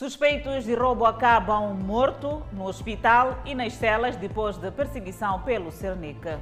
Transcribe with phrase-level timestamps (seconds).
[0.00, 6.38] Suspeitos de roubo acabam morto no hospital e nas celas depois de perseguição pelo Cernic.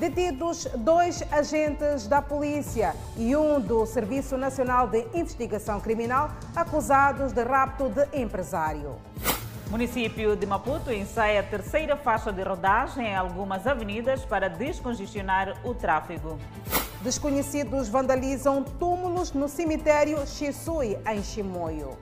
[0.00, 7.44] Detidos dois agentes da polícia e um do Serviço Nacional de Investigação Criminal acusados de
[7.44, 8.96] rapto de empresário.
[9.70, 15.72] Município de Maputo ensaia a terceira faixa de rodagem em algumas avenidas para descongestionar o
[15.72, 16.36] tráfego.
[17.00, 21.96] Desconhecidos vandalizam túmulos no cemitério Xisui, em Chimoio.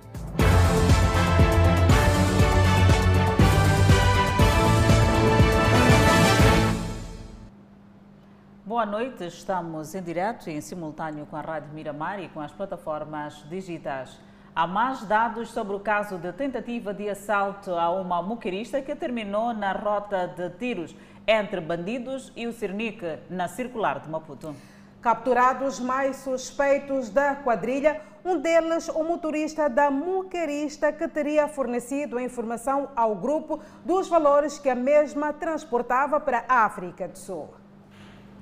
[8.65, 12.51] Boa noite, estamos em direto e em simultâneo com a Rádio Miramar e com as
[12.51, 14.19] plataformas digitais.
[14.55, 19.53] Há mais dados sobre o caso de tentativa de assalto a uma moquirista que terminou
[19.53, 20.95] na rota de tiros
[21.27, 24.55] entre bandidos e o Cernic, na circular de Maputo.
[25.01, 32.23] Capturados mais suspeitos da quadrilha, um deles o motorista da moquirista que teria fornecido a
[32.23, 37.61] informação ao grupo dos valores que a mesma transportava para a África do Sul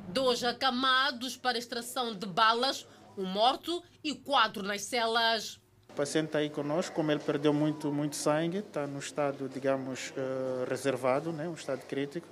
[0.09, 5.61] dois acamados para extração de balas, um morto e quatro nas celas.
[5.91, 10.11] O paciente está aí conosco, como ele perdeu muito, muito sangue, está no estado, digamos,
[10.11, 12.29] uh, reservado, né, um estado crítico,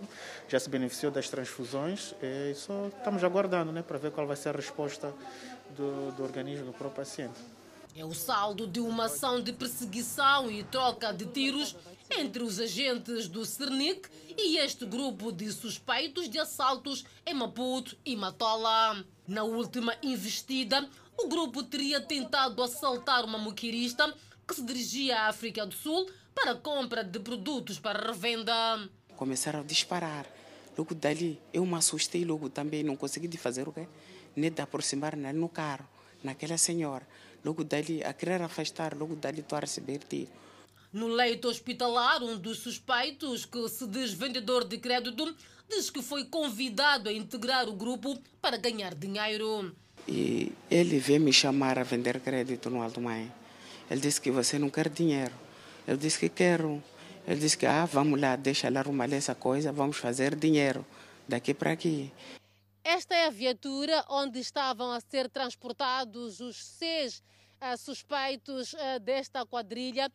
[0.49, 2.15] já se beneficiou das transfusões.
[2.23, 5.13] E só estamos aguardando né, para ver qual vai ser a resposta
[5.77, 7.39] do, do organismo do próprio paciente.
[7.97, 11.75] É o saldo de uma ação de perseguição e troca de tiros
[12.11, 18.15] entre os agentes do Cernic e este grupo de suspeitos de assaltos em Maputo e
[18.15, 19.03] Matola.
[19.27, 20.89] Na última investida,
[21.19, 24.15] o grupo teria tentado assaltar uma moquirista
[24.47, 28.89] que se dirigia à África do Sul para a compra de produtos para revenda.
[29.17, 30.27] Começaram a disparar.
[30.77, 33.89] Logo dali, eu me assustei logo também, não consegui fazer o quê?
[34.37, 35.89] Nem de aproximar no carro,
[36.23, 37.09] naquela senhora.
[37.43, 40.31] Logo dali, a querer afastar, logo dali estou a receber tiro.
[40.93, 45.35] No leito hospitalar, um dos suspeitos, que se diz vendedor de crédito,
[45.69, 49.75] diz que foi convidado a integrar o grupo para ganhar dinheiro.
[50.09, 53.33] E ele veio me chamar a vender crédito no Alto Maia.
[53.91, 55.35] Ele disse que você não quer dinheiro.
[55.87, 56.83] Eu disse que quero.
[57.27, 60.87] Ele disse que, ah, vamos lá, deixa lá arrumar essa coisa, vamos fazer dinheiro
[61.27, 62.13] daqui para aqui.
[62.85, 67.21] Esta é a viatura onde estavam a ser transportados os seis
[67.61, 70.09] uh, suspeitos uh, desta quadrilha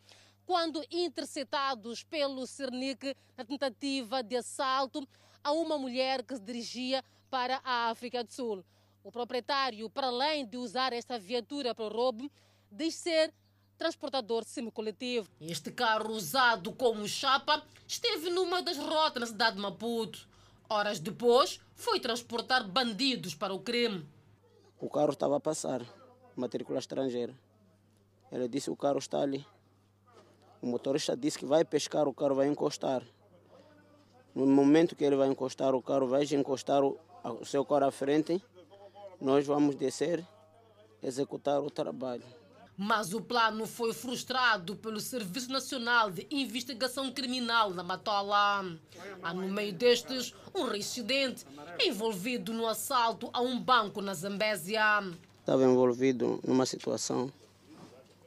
[0.45, 5.05] quando interceptados pelo Cernic na tentativa de assalto
[5.43, 8.63] a uma mulher que se dirigia para a África do Sul.
[9.03, 12.29] O proprietário, para além de usar esta viatura para o roubo,
[12.71, 13.33] diz ser
[13.77, 15.27] transportador semicoletivo.
[15.41, 20.27] Este carro usado como chapa esteve numa das rotas na cidade de Maputo.
[20.69, 24.07] Horas depois, foi transportar bandidos para o crime.
[24.79, 25.83] O carro estava a passar,
[26.35, 27.35] matrícula estrangeira.
[28.31, 29.45] Ele disse que o carro está ali.
[30.61, 33.03] O motorista disse que vai pescar, o carro vai encostar.
[34.33, 37.91] No momento que ele vai encostar, o carro vai encostar o, o seu carro à
[37.91, 38.41] frente.
[39.21, 40.25] Nós vamos descer,
[41.03, 42.23] executar o trabalho.
[42.75, 48.65] Mas o plano foi frustrado pelo Serviço Nacional de Investigação Criminal na Matola.
[49.21, 51.45] Há no meio destes um reincidente
[51.79, 54.81] envolvido no assalto a um banco na Zambésia.
[55.39, 57.31] Estava envolvido numa situação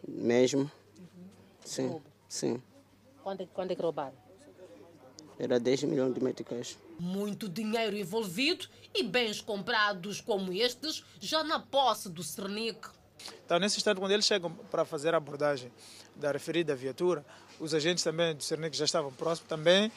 [0.06, 0.70] mesmo.
[1.64, 2.00] Sim.
[2.28, 2.62] Sim.
[3.24, 4.14] Quanto, é, quanto é que roubaram?
[5.38, 6.78] Era 10 milhões de meticais.
[6.98, 12.88] Muito dinheiro envolvido e bens comprados como estes já na posse do Cernic.
[13.44, 15.72] Então, nesse instante, quando eles chegam para fazer a abordagem
[16.16, 17.24] da referida viatura,
[17.58, 19.90] os agentes também do Cernic já estavam próximos, também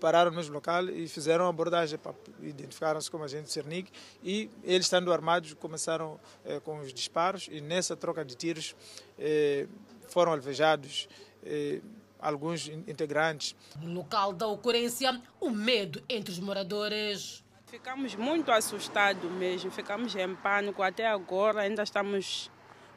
[0.00, 1.98] pararam no mesmo local e fizeram a abordagem,
[2.42, 3.90] identificaram-se como agentes do Cernic
[4.22, 8.76] e eles, estando armados, começaram eh, com os disparos e nessa troca de tiros
[9.18, 9.66] eh,
[10.08, 11.08] foram alvejados
[11.44, 11.80] eh,
[12.20, 13.54] alguns integrantes.
[13.80, 17.44] No local da ocorrência, o medo entre os moradores.
[17.66, 20.82] Ficamos muito assustados mesmo, ficamos em pânico.
[20.82, 22.50] Até agora ainda estamos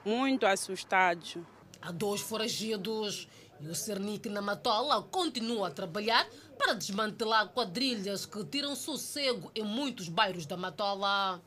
[0.06, 1.38] muito assustados.
[1.82, 3.28] Há dois foragidos
[3.62, 6.26] e o Cernic na Matola continua a trabalhar
[6.58, 11.42] para desmantelar quadrilhas que tiram sossego em muitos bairros da Matola.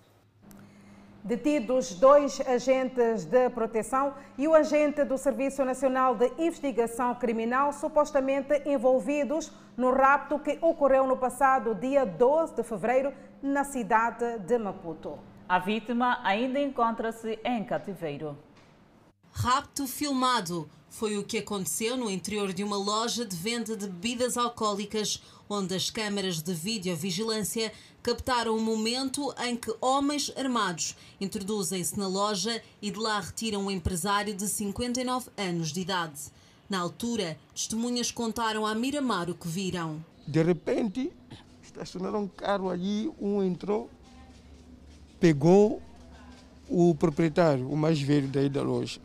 [1.25, 8.61] Detidos dois agentes de proteção e o agente do Serviço Nacional de Investigação Criminal, supostamente
[8.67, 15.17] envolvidos no rapto que ocorreu no passado dia 12 de fevereiro na cidade de Maputo.
[15.49, 18.37] A vítima ainda encontra-se em cativeiro.
[19.33, 24.37] Rapto filmado foi o que aconteceu no interior de uma loja de venda de bebidas
[24.37, 27.73] alcoólicas, onde as câmaras de videovigilância
[28.03, 33.71] captaram o momento em que homens armados introduzem-se na loja e de lá retiram um
[33.71, 36.21] empresário de 59 anos de idade.
[36.69, 40.05] Na altura, testemunhas contaram à Miramar o que viram.
[40.29, 41.11] De repente,
[41.63, 43.89] estacionaram um carro ali, um entrou,
[45.19, 45.81] pegou
[46.69, 49.01] o proprietário, o mais velho daí da loja.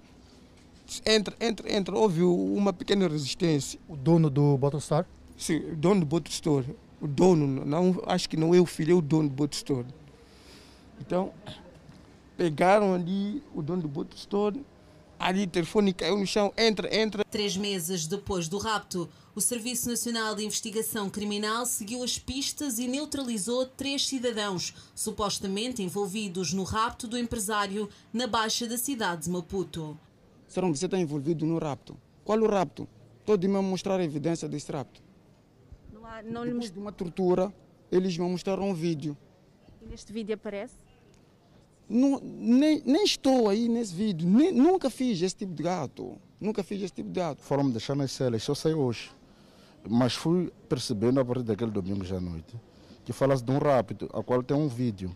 [1.05, 1.97] Entra, entra, entra.
[1.97, 3.79] Houve uma pequena resistência.
[3.87, 5.05] O dono do Bottle Store?
[5.37, 6.75] Sim, o dono do Bottle Store.
[6.99, 9.85] O dono, não, acho que não é o filho, é o dono do Bottle Store.
[10.99, 11.31] Então,
[12.35, 14.65] pegaram ali o dono do Bottle Store,
[15.19, 17.23] ali o telefone caiu no chão, entra, entra.
[17.25, 22.87] Três meses depois do rapto, o Serviço Nacional de Investigação Criminal seguiu as pistas e
[22.87, 29.97] neutralizou três cidadãos supostamente envolvidos no rapto do empresário na Baixa da cidade de Maputo.
[30.57, 31.95] Serão você está envolvido no rapto.
[32.25, 32.87] Qual o rapto?
[33.19, 35.03] Estou de me mostrar a evidência desse rapto.
[35.93, 37.53] Não há, não Depois de uma tortura,
[37.91, 39.15] eles me mostraram um vídeo.
[39.79, 40.73] E neste vídeo aparece?
[41.87, 44.27] Não, nem, nem estou aí nesse vídeo.
[44.27, 46.17] Nem, nunca fiz esse tipo de gato.
[46.41, 47.43] Nunca fiz esse tipo de gato.
[47.43, 49.11] Foram me deixar nas celas, só saí hoje.
[49.87, 52.59] Mas fui percebendo a partir daquele domingo à noite
[53.05, 55.15] que fala-se de um rápido, a qual tem um vídeo.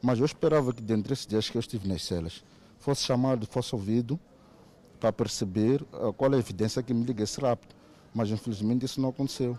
[0.00, 2.44] Mas eu esperava que dentro desses dias que eu estive nas celas,
[2.78, 4.16] fosse chamado, fosse ouvido,
[5.00, 5.82] para perceber
[6.16, 7.74] qual é a evidência que me liga esse rápido.
[8.14, 9.58] Mas infelizmente isso não aconteceu.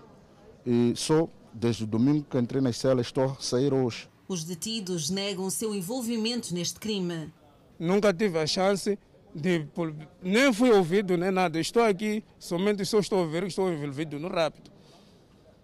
[0.65, 4.07] E só desde o domingo que entrei nas celas estou a sair hoje.
[4.27, 7.33] Os detidos negam seu envolvimento neste crime.
[7.77, 8.97] Nunca tive a chance
[9.35, 9.67] de.
[10.21, 11.59] Nem fui ouvido nem nada.
[11.59, 14.70] Estou aqui, somente só estou a ver que estou envolvido no rápido.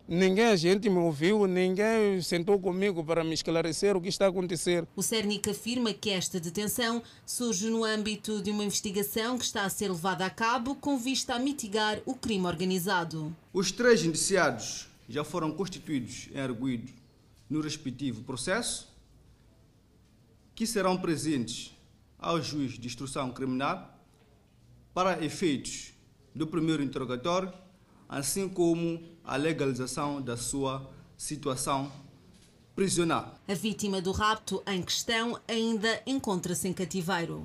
[0.09, 4.29] Ninguém a gente me ouviu, ninguém sentou comigo para me esclarecer o que está a
[4.29, 4.87] acontecer.
[4.95, 9.69] O Cernic afirma que esta detenção surge no âmbito de uma investigação que está a
[9.69, 13.35] ser levada a cabo com vista a mitigar o crime organizado.
[13.51, 16.89] Os três indiciados já foram constituídos em arguído
[17.49, 18.87] no respectivo processo,
[20.55, 21.75] que serão presentes
[22.17, 23.93] ao juiz de instrução criminal
[24.93, 25.93] para efeitos
[26.33, 27.51] do primeiro interrogatório,
[28.07, 31.91] assim como a legalização da sua situação
[32.75, 33.35] prisional.
[33.47, 37.43] A vítima do rapto em questão ainda encontra-se em cativeiro.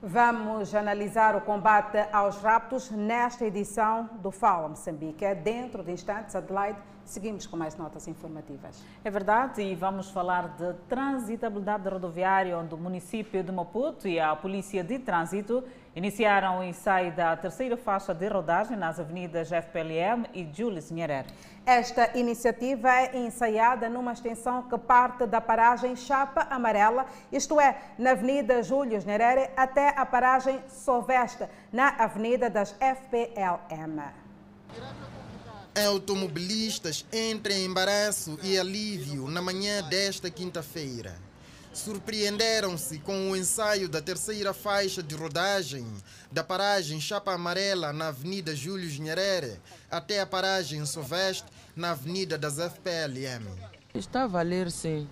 [0.00, 5.24] Vamos analisar o combate aos raptos nesta edição do Fala Moçambique.
[5.24, 8.82] É dentro de instantes, Adelaide, seguimos com mais notas informativas.
[9.04, 14.34] É verdade, e vamos falar de transitabilidade rodoviária, onde o município de Maputo e a
[14.34, 15.62] Polícia de Trânsito
[15.94, 21.28] iniciaram o ensaio da terceira faixa de rodagem nas avenidas FPLM e Jules Nyerere.
[21.64, 28.10] Esta iniciativa é ensaiada numa extensão que parte da paragem Chapa Amarela, isto é, na
[28.10, 34.02] Avenida Júlio Nyerere, até a paragem Soveste, na Avenida das FPLM.
[35.76, 41.16] Automobilistas entram em embaraço e alívio na manhã desta quinta-feira.
[41.72, 45.84] Surpreenderam-se com o ensaio da terceira faixa de rodagem
[46.30, 49.58] da paragem Chapa Amarela na Avenida Júlio Nyerere
[49.90, 53.44] até a paragem Soveste na Avenida das FPLM.
[53.92, 55.08] Está a valer sim.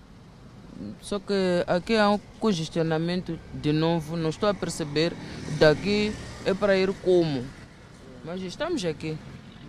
[1.01, 1.33] Só que
[1.67, 5.13] aqui há um congestionamento de novo, não estou a perceber
[5.59, 7.45] daqui é para ir como.
[8.23, 9.17] Mas estamos aqui.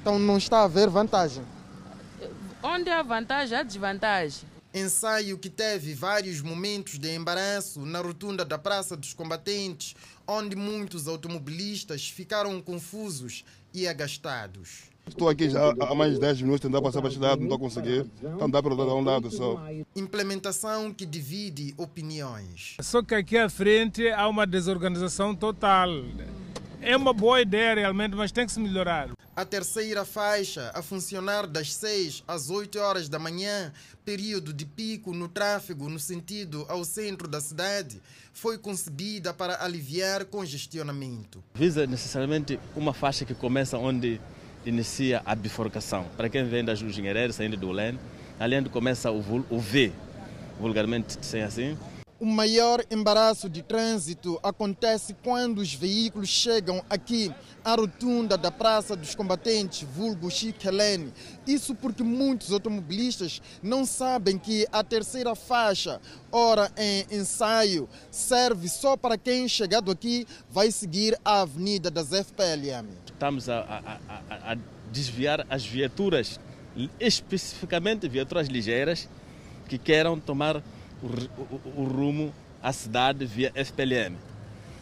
[0.04, 1.42] Então não está a haver vantagem?
[2.62, 4.46] Onde há vantagem, há desvantagem.
[4.74, 9.96] Ensaio que teve vários momentos de embaraço na rotunda da Praça dos Combatentes,
[10.28, 14.90] onde muitos automobilistas ficaram confusos e agastados.
[15.08, 17.56] Estou aqui já há mais de 10 minutos tentando passar para a cidade, não estou
[17.56, 18.06] a conseguir.
[18.23, 19.58] Então dá para dar um lado só.
[19.96, 22.76] Implementação que divide opiniões.
[22.82, 25.88] Só que aqui à frente há uma desorganização total.
[26.87, 29.09] É uma boa ideia realmente, mas tem que se melhorar.
[29.35, 33.73] A terceira faixa a funcionar das 6 às 8 horas da manhã,
[34.05, 38.03] período de pico no tráfego no sentido ao centro da cidade,
[38.35, 41.43] foi concebida para aliviar congestionamento.
[41.55, 44.21] Visa necessariamente uma faixa que começa onde
[44.67, 46.05] inicia a bifurcação.
[46.19, 47.99] Para quem vem da Juzinhereira, saindo do Len,
[48.38, 49.91] ali onde começa o, o V,
[50.61, 51.79] vulgarmente sem assim,
[52.21, 57.33] o maior embaraço de trânsito acontece quando os veículos chegam aqui
[57.64, 60.68] à rotunda da Praça dos Combatentes, vulgo Chique.
[61.47, 68.97] Isso porque muitos automobilistas não sabem que a terceira faixa, hora em ensaio, serve só
[68.97, 72.88] para quem chegado aqui vai seguir a avenida das FPLM.
[73.06, 74.56] Estamos a, a, a, a
[74.92, 76.38] desviar as viaturas,
[77.00, 79.09] especificamente viaturas ligeiras,
[79.68, 80.62] que queiram tomar
[81.04, 84.16] o, o, rumo à cidade via FPLM.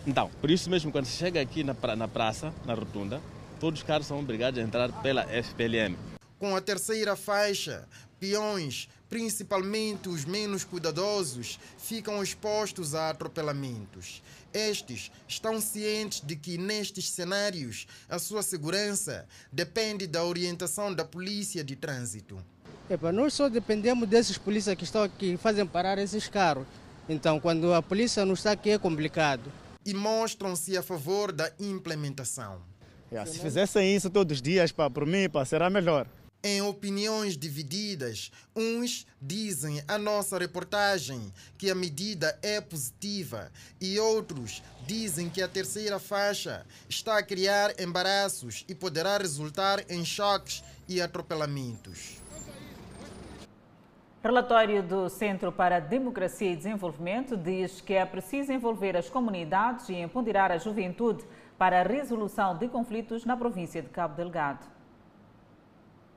[0.06, 3.20] Então, por isso mesmo, quando se chega aqui na, na praça, na rotunda,
[3.58, 5.96] todos os carros são obrigados a entrar pela FPLM.
[6.38, 7.86] Com a terceira faixa,
[8.18, 14.22] peões, principalmente os menos cuidadosos, ficam expostos a atropelamentos.
[14.52, 21.64] Estes estão cientes de que nestes cenários a sua segurança depende da orientação da polícia
[21.64, 22.42] de trânsito.
[22.90, 26.66] Epa, nós só dependemos desses polícias que estão aqui, fazem parar esses carros.
[27.08, 29.50] Então, quando a polícia não está aqui, é complicado.
[29.84, 32.60] E mostram-se a favor da implementação.
[33.10, 36.06] É, se fizessem isso todos os dias, pá, por mim, pá, será melhor.
[36.44, 44.60] Em opiniões divididas, uns dizem à nossa reportagem que a medida é positiva e outros
[44.84, 51.00] dizem que a terceira faixa está a criar embaraços e poderá resultar em choques e
[51.00, 52.21] atropelamentos.
[54.22, 59.94] Relatório do Centro para Democracia e Desenvolvimento diz que é preciso envolver as comunidades e
[59.94, 61.24] empoderar a juventude
[61.58, 64.64] para a resolução de conflitos na província de Cabo Delgado.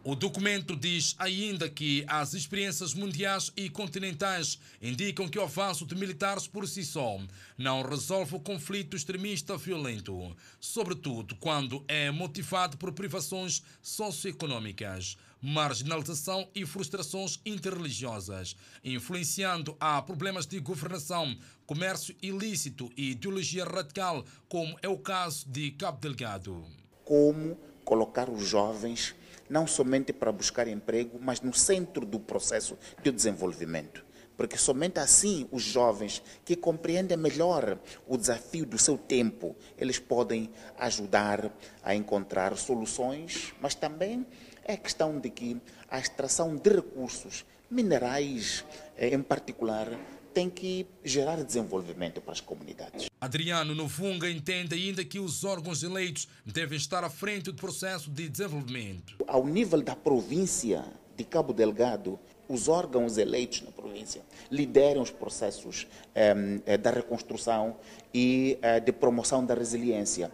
[0.03, 5.95] O documento diz ainda que as experiências mundiais e continentais indicam que o avanço de
[5.95, 7.17] militares por si só
[7.57, 16.65] não resolve o conflito extremista violento, sobretudo quando é motivado por privações socioeconômicas, marginalização e
[16.65, 21.37] frustrações interreligiosas, influenciando a problemas de governação,
[21.67, 26.65] comércio ilícito e ideologia radical, como é o caso de Cabo Delgado.
[27.03, 29.13] Como colocar os jovens
[29.47, 34.03] não somente para buscar emprego, mas no centro do processo de desenvolvimento.
[34.35, 40.49] Porque somente assim os jovens que compreendem melhor o desafio do seu tempo, eles podem
[40.79, 41.51] ajudar
[41.83, 44.25] a encontrar soluções, mas também
[44.65, 48.65] é questão de que a extração de recursos minerais,
[48.97, 49.87] eh, em particular,
[50.33, 53.07] tem que gerar desenvolvimento para as comunidades.
[53.21, 58.27] Adriano Novunga entende ainda que os órgãos eleitos devem estar à frente do processo de
[58.27, 59.15] desenvolvimento.
[59.27, 60.83] Ao nível da província
[61.15, 62.19] de Cabo Delgado,
[62.49, 67.77] os órgãos eleitos na província lideram os processos eh, da reconstrução
[68.13, 70.31] e eh, de promoção da resiliência.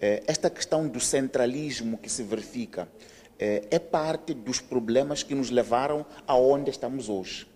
[0.00, 2.88] Eh, esta questão do centralismo que se verifica
[3.70, 7.46] é parte dos problemas que nos levaram aonde estamos hoje.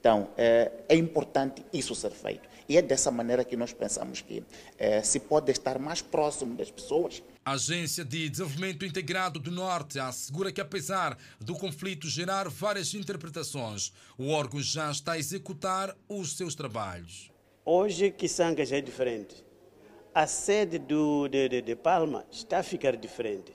[0.00, 2.48] Então, é, é, importante isso ser feito.
[2.68, 4.42] E é dessa maneira que nós pensamos que
[4.78, 7.22] é, se pode estar mais próximo das pessoas.
[7.44, 13.92] A Agência de Desenvolvimento Integrado do Norte assegura que, apesar do conflito gerar várias interpretações,
[14.16, 17.30] o órgão já está a executar os seus trabalhos.
[17.64, 19.44] Hoje, Kisanga já é diferente.
[20.14, 23.52] A sede do, de, de, de Palma está a ficar diferente.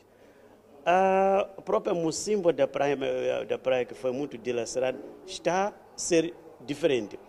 [0.86, 2.98] A própria Mocimbo da praia,
[3.48, 4.98] da praia, que foi muito dilacerada,
[5.28, 6.34] está a ser
[6.66, 7.20] diferente.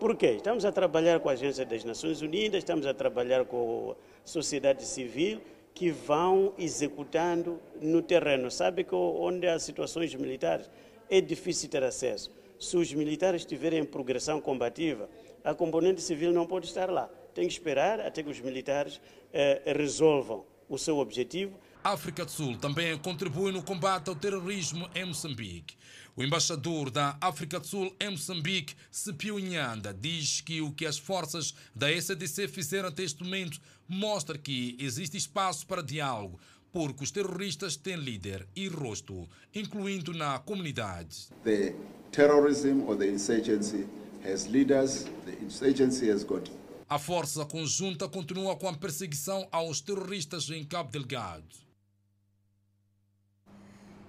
[0.00, 0.32] Por quê?
[0.32, 3.94] Estamos a trabalhar com a Agência das Nações Unidas, estamos a trabalhar com a
[4.24, 5.40] sociedade civil,
[5.72, 8.50] que vão executando no terreno.
[8.50, 10.68] Sabe que onde há situações militares
[11.08, 12.32] é difícil ter acesso.
[12.58, 15.08] Se os militares estiverem em progressão combativa,
[15.44, 17.08] a componente civil não pode estar lá.
[17.34, 19.00] Tem que esperar até que os militares
[19.32, 21.56] eh, resolvam o seu objetivo.
[21.86, 25.76] A África do Sul também contribui no combate ao terrorismo em Moçambique.
[26.16, 30.98] O embaixador da África do Sul em Moçambique, Sepio Nhanda, diz que o que as
[30.98, 36.40] forças da SADC fizeram até este momento mostra que existe espaço para diálogo,
[36.72, 41.28] porque os terroristas têm líder e rosto, incluindo na comunidade.
[41.44, 41.72] The
[42.10, 43.86] terrorism or the insurgency
[44.24, 46.50] has leaders, the insurgency has got
[46.88, 51.65] a força conjunta continua com a perseguição aos terroristas em Cabo Delgado.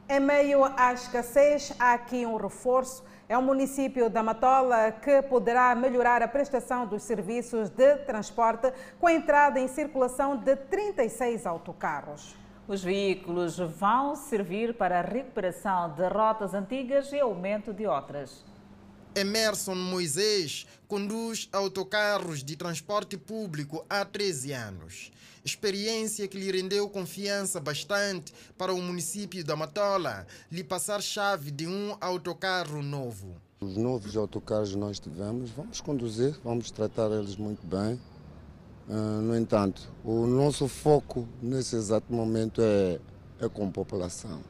[0.10, 3.04] Em meio à escassez, há aqui um reforço.
[3.28, 8.72] É o município da Matola que poderá melhorar a prestação dos serviços de transporte
[9.02, 12.38] com a entrada em circulação de 36 autocarros.
[12.70, 18.46] Os veículos vão servir para a recuperação de rotas antigas e aumento de outras.
[19.18, 25.12] Emerson Moisés conduz autocarros de transporte público há 13 anos
[25.44, 31.66] experiência que lhe rendeu confiança bastante para o município da Matola lhe passar chave de
[31.66, 33.36] um autocarro novo.
[33.62, 38.00] Os novos autocarros nós tivemos, vamos conduzir, vamos tratar eles muito bem.
[38.88, 43.00] Uh, no entanto, o nosso foco nesse exato momento é,
[43.40, 44.42] é com a população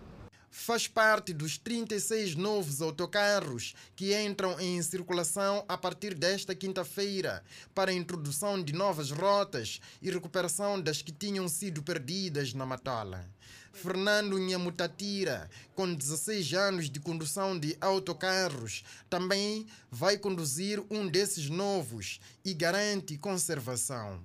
[0.50, 7.92] faz parte dos 36 novos autocarros que entram em circulação a partir desta quinta-feira para
[7.92, 13.26] a introdução de novas rotas e recuperação das que tinham sido perdidas na Matola.
[13.72, 22.20] Fernando Nhamutatira, com 16 anos de condução de autocarros, também vai conduzir um desses novos
[22.44, 24.20] e garante conservação.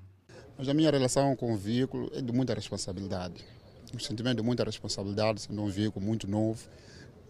[0.56, 3.44] Mas a minha relação com o veículo é de muita responsabilidade
[3.94, 6.68] um sentimento de muita responsabilidade, sendo um veículo muito novo.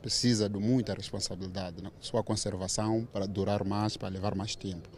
[0.01, 4.89] precisa de muita responsabilidade na sua conservação para durar mais, para levar mais tempo.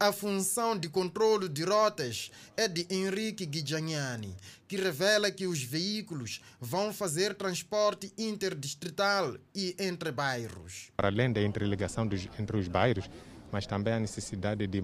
[0.00, 4.36] A função de controle de rotas é de Henrique Guidjagnani,
[4.68, 10.90] que revela que os veículos vão fazer transporte interdistrital e entre bairros.
[10.96, 13.10] Para além da interligação dos, entre os bairros,
[13.50, 14.80] mas também a necessidade de,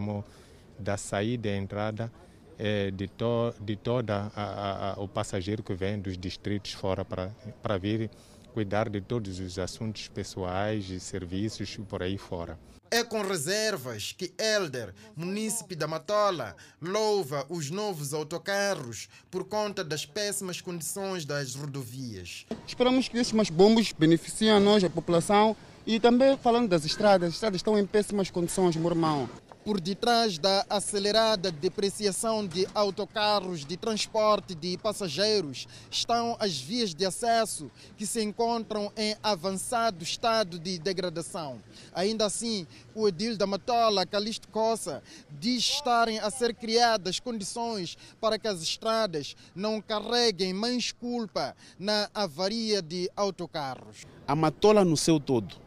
[0.79, 2.13] da saída e entrada
[2.59, 7.35] é, de, to, de toda a, a, o passageiro que vem dos distritos fora para,
[7.63, 8.11] para vir
[8.53, 12.57] cuidar de todos os assuntos pessoais e serviços por aí fora.
[12.89, 20.07] É com reservas que Elder, munícipe da Matola, louva os novos autocarros por conta das
[20.07, 22.47] péssimas condições das rodovias.
[22.65, 27.35] Esperamos que esses bombos beneficiem a nós, a população, e também falando das estradas, as
[27.35, 29.29] estradas estão em péssimas condições, meu irmão.
[29.65, 37.07] Por detrás da acelerada depreciação de autocarros de transporte de passageiros estão as vias de
[37.07, 41.63] acesso que se encontram em avançado estado de degradação.
[41.95, 45.03] Ainda assim, o edil da Matola, Calixto Coça,
[45.41, 52.11] diz estarem a ser criadas condições para que as estradas não carreguem mais culpa na
[52.13, 54.05] avaria de autocarros.
[54.29, 55.64] A Matola no seu todo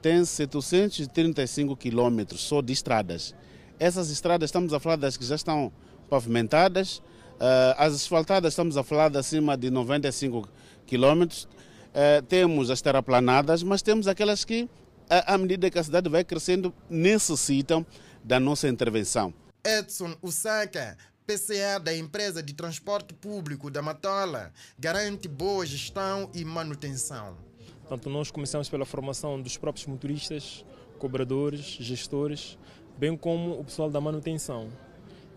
[0.00, 3.34] tem 735 quilômetros só de estradas.
[3.78, 5.72] Essas estradas, estamos a falar das que já estão
[6.08, 7.02] pavimentadas,
[7.38, 10.48] eh, as asfaltadas estamos a falar de acima de 95
[10.86, 11.48] quilômetros.
[11.94, 14.68] Eh, temos as terraplanadas, mas temos aquelas que,
[15.08, 17.84] à medida que a cidade vai crescendo, necessitam
[18.22, 19.32] da nossa intervenção.
[19.64, 27.49] Edson Usaka, PCA da empresa de transporte público da Matola, garante boa gestão e manutenção.
[27.90, 30.64] Portanto, nós começamos pela formação dos próprios motoristas,
[30.96, 32.56] cobradores, gestores,
[32.96, 34.68] bem como o pessoal da manutenção.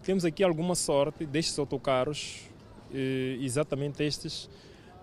[0.04, 2.42] Temos aqui alguma sorte destes autocarros,
[3.42, 4.48] exatamente estes,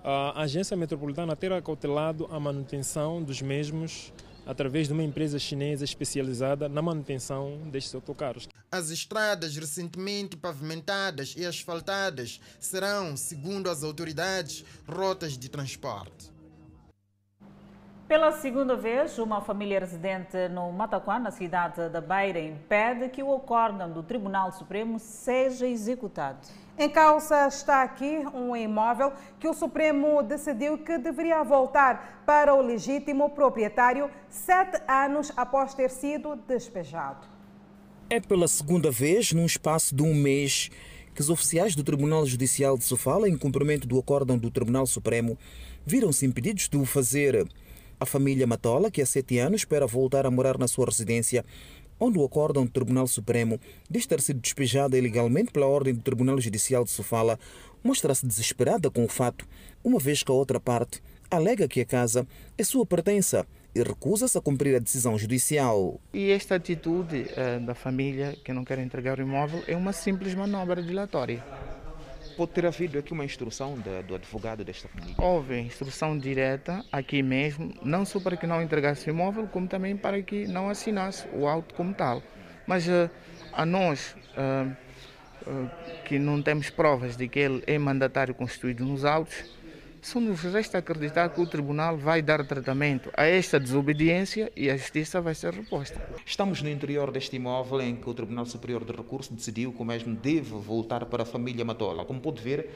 [0.05, 4.13] a Agência Metropolitana ter acautelado a manutenção dos mesmos
[4.47, 8.49] através de uma empresa chinesa especializada na manutenção destes autocarros.
[8.71, 16.31] As estradas recentemente pavimentadas e asfaltadas serão, segundo as autoridades, rotas de transporte.
[18.11, 23.33] Pela segunda vez, uma família residente no Mataquá, na cidade da Beira, impede que o
[23.33, 26.41] acórdão do Tribunal Supremo seja executado.
[26.77, 32.61] Em causa está aqui um imóvel que o Supremo decidiu que deveria voltar para o
[32.61, 37.29] legítimo proprietário sete anos após ter sido despejado.
[38.11, 40.69] É pela segunda vez, num espaço de um mês,
[41.15, 45.39] que os oficiais do Tribunal Judicial de Sofala, em cumprimento do acórdão do Tribunal Supremo,
[45.87, 47.47] viram-se impedidos de o fazer.
[48.01, 51.45] A família Matola, que há sete anos espera voltar a morar na sua residência,
[52.01, 53.61] onde o acórdão do Tribunal Supremo.
[53.91, 57.39] Diz ter sido despejada ilegalmente pela ordem do Tribunal Judicial de Sofala,
[57.85, 59.47] mostra-se desesperada com o fato,
[59.85, 64.37] uma vez que a outra parte alega que a casa é sua pertença e recusa-se
[64.39, 66.01] a cumprir a decisão judicial.
[66.15, 70.35] E esta atitude uh, da família que não quer entregar o imóvel é uma simples
[70.35, 71.45] manobra dilatória
[72.41, 75.15] pode ter havido aqui uma instrução de, do advogado desta família?
[75.19, 79.95] Houve instrução direta aqui mesmo, não só para que não entregasse o imóvel, como também
[79.95, 82.23] para que não assinasse o auto como tal.
[82.67, 83.11] Mas uh,
[83.53, 84.75] a nós, uh,
[85.47, 85.71] uh,
[86.07, 89.45] que não temos provas de que ele é mandatário constituído nos autos,
[90.03, 94.77] só nos resta acreditar que o tribunal vai dar tratamento a esta desobediência e a
[94.77, 96.01] justiça vai ser reposta.
[96.25, 99.85] Estamos no interior deste imóvel em que o Tribunal Superior de Recurso decidiu que o
[99.85, 102.05] mesmo deve voltar para a família Matola.
[102.05, 102.71] Como pode ver,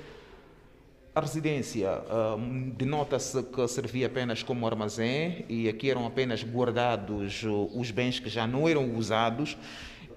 [1.14, 7.90] a residência uh, denota-se que servia apenas como armazém e aqui eram apenas guardados os
[7.90, 9.56] bens que já não eram usados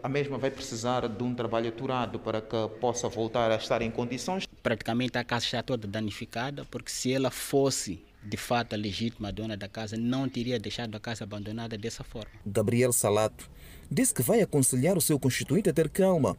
[0.08, 3.91] a mesma vai precisar de um trabalho aturado para que possa voltar a estar em
[3.91, 4.48] condições.
[4.63, 9.58] Praticamente a casa está toda danificada, porque se ela fosse de fato a legítima dona
[9.58, 12.32] da casa, não teria deixado a casa abandonada dessa forma.
[12.46, 13.50] Gabriel Salato
[13.91, 16.38] disse que vai aconselhar o seu constituinte a ter calma,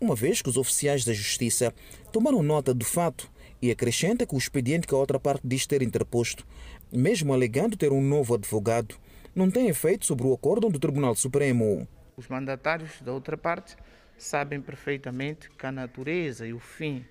[0.00, 1.74] uma vez que os oficiais da Justiça
[2.10, 3.30] tomaram nota do fato
[3.60, 6.46] e acrescenta que o expediente que a outra parte diz ter interposto,
[6.90, 8.94] mesmo alegando ter um novo advogado,
[9.34, 11.86] não tem efeito sobre o acórdão do Tribunal Supremo.
[12.20, 13.74] Os mandatários da outra parte
[14.18, 17.02] sabem perfeitamente que a natureza e o fim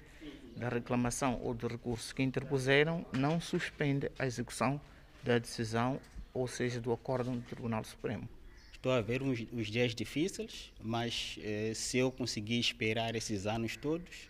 [0.56, 4.80] da reclamação ou do recurso que interpuseram não suspende a execução
[5.24, 6.00] da decisão,
[6.32, 8.30] ou seja, do acórdão do Tribunal Supremo.
[8.72, 13.76] Estou a ver uns, uns dias difíceis, mas eh, se eu conseguir esperar esses anos
[13.76, 14.30] todos,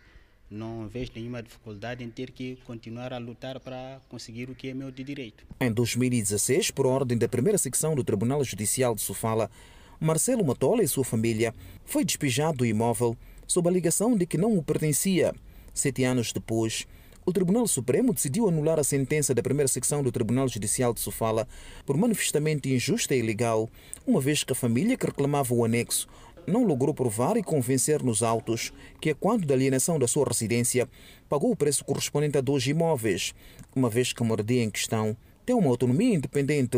[0.50, 4.74] não vejo nenhuma dificuldade em ter que continuar a lutar para conseguir o que é
[4.74, 5.46] meu de direito.
[5.60, 9.52] Em 2016, por ordem da primeira secção do Tribunal Judicial de Sofala,
[10.00, 14.58] Marcelo Matola e sua família foi despejado do imóvel sob a alegação de que não
[14.58, 15.34] o pertencia.
[15.74, 16.88] Sete anos depois,
[17.26, 21.46] o Tribunal Supremo decidiu anular a sentença da primeira secção do Tribunal Judicial de Sofala
[21.86, 23.70] por manifestamente injusta e ilegal,
[24.08, 26.08] uma vez que a família que reclamava o anexo
[26.48, 30.88] não logrou provar e convencer nos autos que, a quando da alienação da sua residência,
[31.28, 33.36] pagou o preço correspondente a dois imóveis,
[33.76, 36.78] uma vez que a moradia em questão tem uma autonomia independente.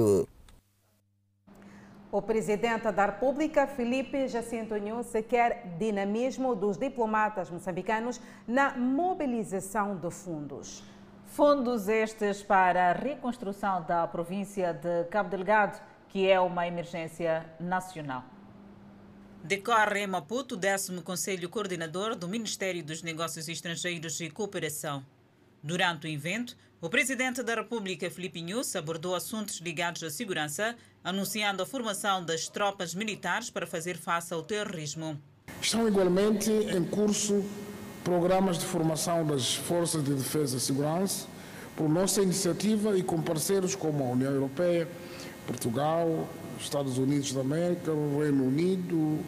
[2.11, 10.11] O presidente da República, Felipe Jacinto Nunes, quer dinamismo dos diplomatas moçambicanos na mobilização de
[10.11, 10.83] fundos.
[11.27, 18.25] Fundos estes para a reconstrução da província de Cabo Delgado, que é uma emergência nacional.
[19.41, 25.01] Decorre em Maputo o 10 Conselho Coordenador do Ministério dos Negócios Estrangeiros e Cooperação.
[25.63, 31.63] Durante o evento, o presidente da República, Filipe Nunes, abordou assuntos ligados à segurança, anunciando
[31.63, 35.17] a formação das tropas militares para fazer face ao terrorismo.
[35.61, 37.43] Estão igualmente em curso
[38.03, 41.27] programas de formação das Forças de Defesa e Segurança,
[41.75, 44.87] por nossa iniciativa e com parceiros como a União Europeia,
[45.45, 46.27] Portugal,
[46.59, 49.19] Estados Unidos da América, Reino Unido,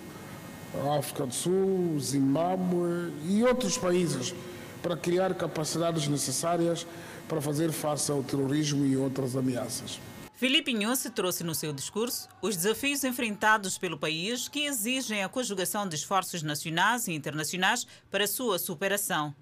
[0.97, 4.33] África do Sul, Zimbábue e outros países,
[4.81, 6.85] para criar capacidades necessárias
[7.27, 9.99] para fazer face ao terrorismo e outras ameaças.
[10.43, 15.87] Filipe Nhosse trouxe no seu discurso os desafios enfrentados pelo país que exigem a conjugação
[15.87, 19.33] de esforços nacionais e internacionais para sua superação.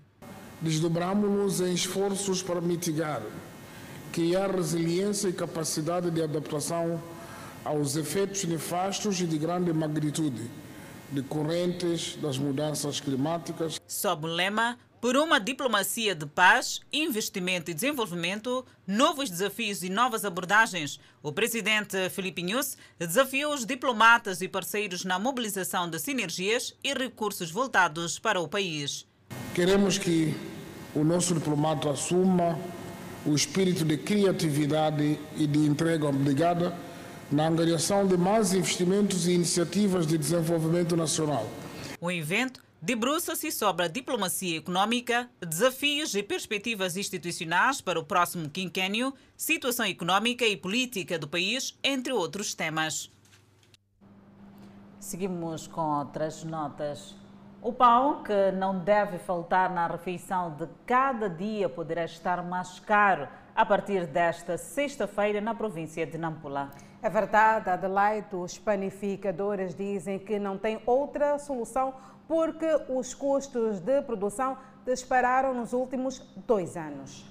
[0.62, 3.24] Desdobramos-nos em esforços para mitigar,
[4.14, 7.02] criar resiliência e capacidade de adaptação
[7.66, 10.52] aos efeitos nefastos e de grande magnitude
[11.10, 13.82] decorrentes das mudanças climáticas.
[13.88, 20.24] Sob o lema por uma diplomacia de paz, investimento e desenvolvimento, novos desafios e novas
[20.24, 26.94] abordagens, o presidente Felipe Nunes desafiou os diplomatas e parceiros na mobilização de sinergias e
[26.94, 29.08] recursos voltados para o país.
[29.56, 30.36] Queremos que
[30.94, 32.60] o nosso diplomata assuma
[33.26, 36.78] o espírito de criatividade e de entrega obrigada
[37.32, 41.50] na angariação de mais investimentos e iniciativas de desenvolvimento nacional.
[42.00, 49.14] O evento debruça-se sobre a diplomacia econômica, desafios e perspectivas institucionais para o próximo quinquênio,
[49.38, 53.12] situação econômica e política do país, entre outros temas.
[55.00, 57.16] Seguimos com outras notas.
[57.62, 63.28] O pão que não deve faltar na refeição de cada dia poderá estar mais caro
[63.56, 66.72] a partir desta sexta-feira na província de Nampula.
[67.04, 71.94] É verdade, Adelaide, os panificadores dizem que não tem outra solução
[72.32, 77.26] porque os custos de produção dispararam nos últimos dois anos.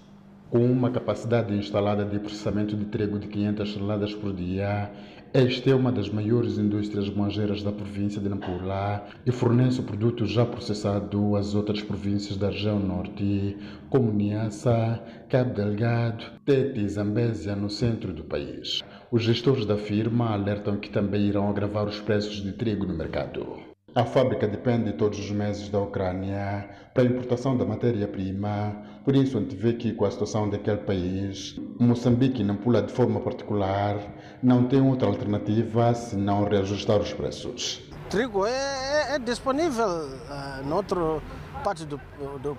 [0.51, 4.91] Com uma capacidade instalada de processamento de trigo de 500 toneladas por dia,
[5.33, 10.27] esta é uma das maiores indústrias manjeiras da província de Nampula e fornece o produto
[10.27, 13.57] já processado às outras províncias da região norte,
[13.89, 18.83] como Niassa, Cabo Delgado, Tete e Zambésia, no centro do país.
[19.11, 23.70] Os gestores da firma alertam que também irão agravar os preços de trigo no mercado.
[23.95, 29.37] A fábrica depende todos os meses da Ucrânia para a importação da matéria-prima, por isso
[29.37, 33.99] a gente vê que com a situação daquele país, Moçambique, Nampula de forma particular,
[34.41, 37.83] não tem outra alternativa senão reajustar os preços.
[38.09, 41.23] Trigo é, é, é disponível uh,
[41.65, 42.01] parte do,
[42.41, 42.57] do,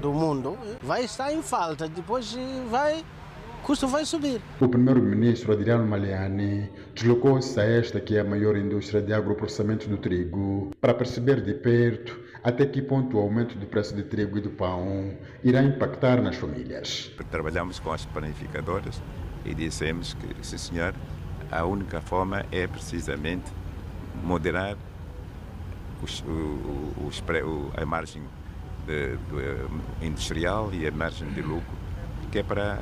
[0.00, 2.34] do mundo, vai estar em falta, depois
[2.70, 3.04] vai
[3.62, 4.40] custo vai subir.
[4.60, 9.96] O primeiro-ministro Adriano Maliani deslocou-se a esta que é a maior indústria de agroprocessamento do
[9.96, 14.40] trigo para perceber de perto até que ponto o aumento do preço do trigo e
[14.40, 17.12] do pão irá impactar nas famílias.
[17.30, 19.00] Trabalhamos com as panificadoras
[19.44, 20.94] e dissemos que, sim senhor,
[21.50, 23.50] a única forma é precisamente
[24.24, 24.76] moderar
[26.02, 26.24] os,
[27.06, 27.22] os,
[27.76, 28.22] a margem
[28.86, 31.76] de, do eh, industrial e a margem de lucro,
[32.30, 32.80] que é para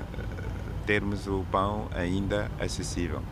[0.91, 3.23] termos o pão ainda acessível.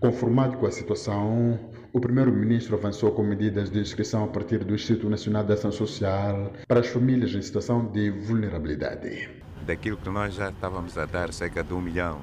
[0.00, 1.60] Conformado com a situação,
[1.92, 6.50] o primeiro-ministro avançou com medidas de inscrição a partir do Instituto Nacional de Ação Social
[6.66, 9.28] para as famílias em situação de vulnerabilidade.
[9.66, 12.22] Daquilo que nós já estávamos a dar, cerca de um milhão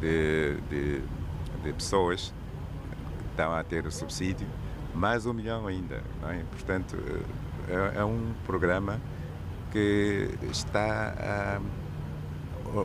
[0.00, 1.02] de, de,
[1.62, 2.34] de pessoas
[3.16, 4.48] que estão a ter o subsídio,
[4.92, 6.02] mais um milhão ainda.
[6.24, 6.42] É?
[6.50, 6.96] Portanto,
[7.68, 9.00] é, é um programa
[9.70, 11.79] que está a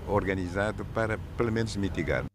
[0.08, 2.26] organizado para, pelo menos, mitigar.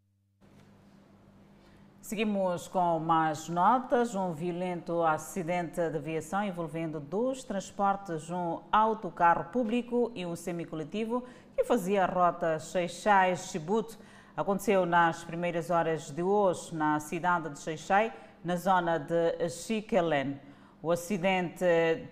[2.01, 4.15] Seguimos com mais notas.
[4.15, 11.23] Um violento acidente de aviação envolvendo dois transportes, um autocarro público e um semicoletivo
[11.55, 13.97] que fazia a rota Seixais-Chibuto.
[14.35, 18.11] Aconteceu nas primeiras horas de hoje na cidade de Seixai,
[18.43, 20.37] na zona de Chiquelen.
[20.81, 21.63] O acidente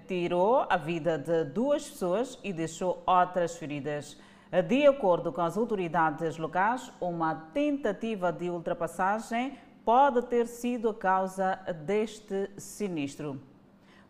[0.08, 4.16] tirou a vida de duas pessoas e deixou outras feridas.
[4.52, 11.56] De acordo com as autoridades locais, uma tentativa de ultrapassagem pode ter sido a causa
[11.86, 13.40] deste sinistro.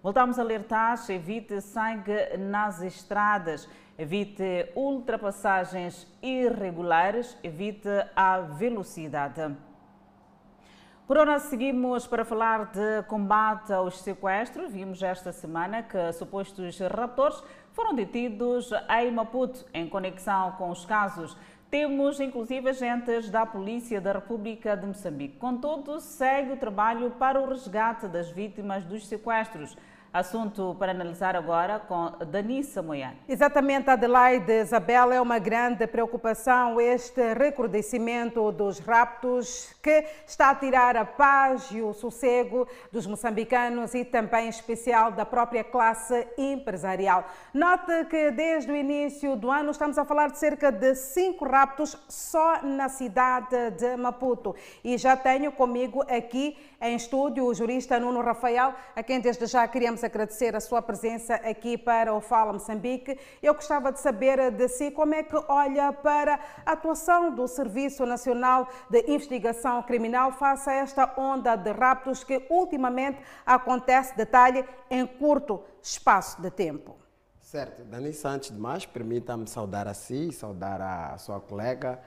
[0.02, 9.54] Voltamos a alertar: evite sangue nas estradas, evite ultrapassagens irregulares, evite a velocidade.
[11.06, 14.72] Por hora, seguimos para falar de combate aos sequestros.
[14.72, 17.44] Vimos esta semana que supostos raptores
[17.80, 21.38] foram detidos em Maputo, em conexão com os casos.
[21.72, 25.38] Temos inclusive agentes da Polícia da República de Moçambique.
[25.38, 29.78] Contudo, segue o trabalho para o resgate das vítimas dos sequestros.
[30.12, 33.18] Assunto para analisar agora com Danissa Moiane.
[33.28, 40.98] Exatamente, Adelaide Isabel, é uma grande preocupação este recrudescimento dos raptos que está a tirar
[40.98, 47.26] a paz e o sossego dos moçambicanos e também em especial da própria classe empresarial.
[47.54, 51.96] Note que desde o início do ano estamos a falar de cerca de cinco raptos
[52.08, 54.56] só na cidade de Maputo.
[54.84, 59.68] E já tenho comigo aqui em estúdio o jurista Nuno Rafael, a quem desde já
[59.68, 63.20] queríamos agradecer a sua presença aqui para o Fala Moçambique.
[63.42, 68.06] Eu gostava de saber de si como é que olha para a atuação do Serviço
[68.06, 75.06] Nacional de Investigação Criminal face a esta onda de raptos que ultimamente acontece, detalhe, em
[75.06, 76.96] curto espaço de tempo.
[77.42, 77.84] Certo.
[77.84, 82.00] Danissa, antes de mais, permita-me saudar a si, saudar a sua colega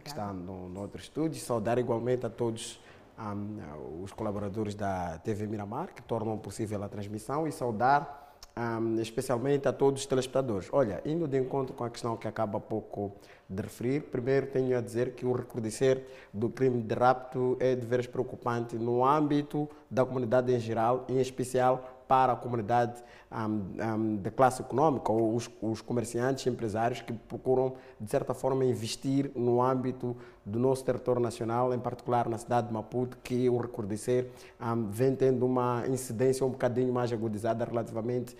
[0.00, 2.80] que está no, no outro estúdio, saudar igualmente a todos
[3.18, 8.24] um, os colaboradores da TV Miramar, que tornam possível a transmissão, e saudar
[8.56, 10.68] um, especialmente a todos os telespectadores.
[10.72, 13.12] Olha, indo de encontro com a questão que acaba há pouco
[13.48, 17.84] de referir, primeiro tenho a dizer que o recrudescer do crime de rapto é de
[17.84, 24.16] veras preocupante no âmbito da comunidade em geral, em especial para a comunidade um, um,
[24.16, 29.60] de classe econômica ou os, os comerciantes empresários que procuram, de certa forma, investir no
[29.60, 34.28] âmbito do nosso território nacional, em particular na cidade de Maputo, que o recrudescer
[34.60, 38.36] um, vem tendo uma incidência um bocadinho mais agudizada relativamente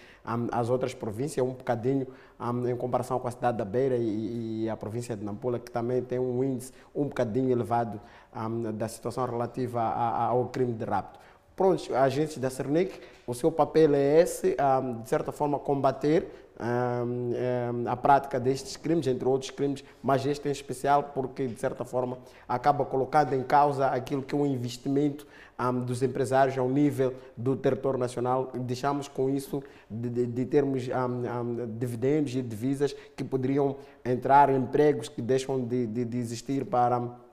[0.53, 2.07] às outras províncias, um bocadinho
[2.69, 6.03] em comparação com a cidade da Beira e, e, a província de Nampula, que também
[6.03, 8.01] tem um índice um bocadinho elevado
[8.75, 11.21] da situação relativa a, a, ao crime de rapto.
[11.57, 14.57] Pronto, agentes da Cernic, o seu papel é esse,
[15.03, 16.29] de certa forma, combater
[17.87, 22.19] a prática destes crimes, entre outros crimes, mas este em especial porque, de certa forma,
[22.49, 25.27] acaba colocando em causa aquilo que é um investimento
[25.87, 28.51] dos empresários ao nível do território nacional.
[28.55, 30.89] Deixamos com isso de, de, de termos
[31.79, 37.24] dividendos e divisas que poderiam entrar empregos que deixam de, de existir para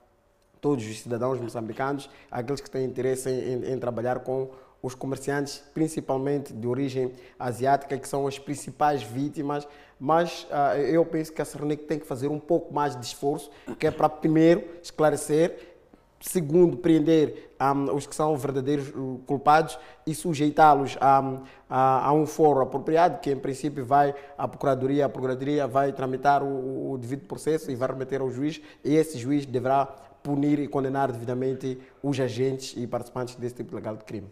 [0.61, 6.53] todos os cidadãos moçambicanos, aqueles que têm interesse em, em, trabalhar com os comerciantes, principalmente
[6.53, 9.67] de origem asiática, que são as principais vítimas.
[9.99, 13.51] Mas uh, eu penso que a Cernic tem que fazer um pouco mais de esforço,
[13.77, 15.71] que é para, primeiro, esclarecer,
[16.19, 22.25] segundo, prender um, os que são verdadeiros uh, culpados e sujeitá-los a, a, a, um
[22.25, 27.27] foro apropriado, que em princípio vai à Procuradoria, a Procuradoria vai tramitar o, o devido
[27.27, 29.87] processo e vai remeter ao juiz, e esse juiz deverá
[30.23, 34.27] punir e condenar devidamente os agentes e participantes desse tipo legal de crime.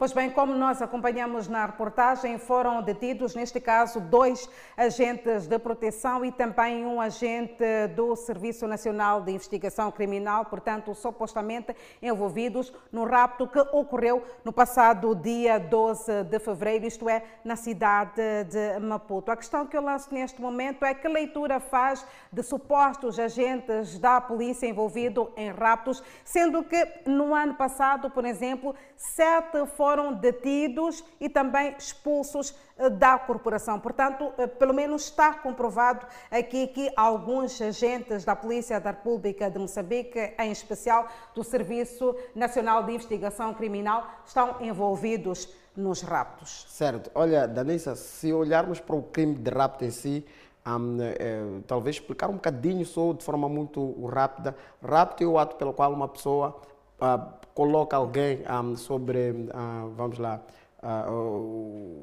[0.00, 6.24] Pois bem, como nós acompanhamos na reportagem, foram detidos, neste caso, dois agentes de proteção
[6.24, 7.62] e também um agente
[7.94, 15.14] do Serviço Nacional de Investigação Criminal, portanto, supostamente envolvidos no rapto que ocorreu no passado
[15.14, 19.30] dia 12 de fevereiro, isto é, na cidade de Maputo.
[19.30, 24.18] A questão que eu lanço neste momento é que leitura faz de supostos agentes da
[24.18, 31.02] polícia envolvidos em raptos, sendo que no ano passado, por exemplo, sete foram foram detidos
[31.20, 33.80] e também expulsos eh, da corporação.
[33.80, 39.58] Portanto, eh, pelo menos está comprovado aqui que alguns agentes da Polícia da República de
[39.58, 46.66] Moçambique, em especial do Serviço Nacional de Investigação Criminal, estão envolvidos nos raptos.
[46.68, 47.10] Certo.
[47.12, 50.24] Olha, Danissa, se olharmos para o crime de rapto em si,
[50.64, 54.54] um, é, talvez explicar um bocadinho só de forma muito rápida.
[54.80, 56.60] Rapto é o ato pelo qual uma pessoa
[57.00, 60.40] uh, coloca alguém um, sobre, uh, vamos lá,
[60.82, 62.02] uh,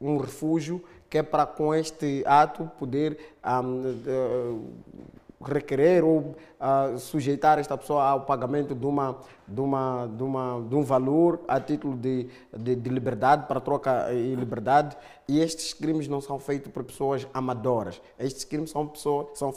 [0.00, 4.62] um refúgio que é para com este ato poder um,
[5.40, 6.18] requerer ou
[6.58, 11.40] uh, sujeitar esta pessoa ao pagamento de, uma, de, uma, de, uma, de um valor
[11.46, 14.96] a título de, de, de liberdade, para troca e liberdade.
[15.28, 18.00] E estes crimes não são feitos por pessoas amadoras.
[18.18, 19.52] Estes crimes são, pessoas, são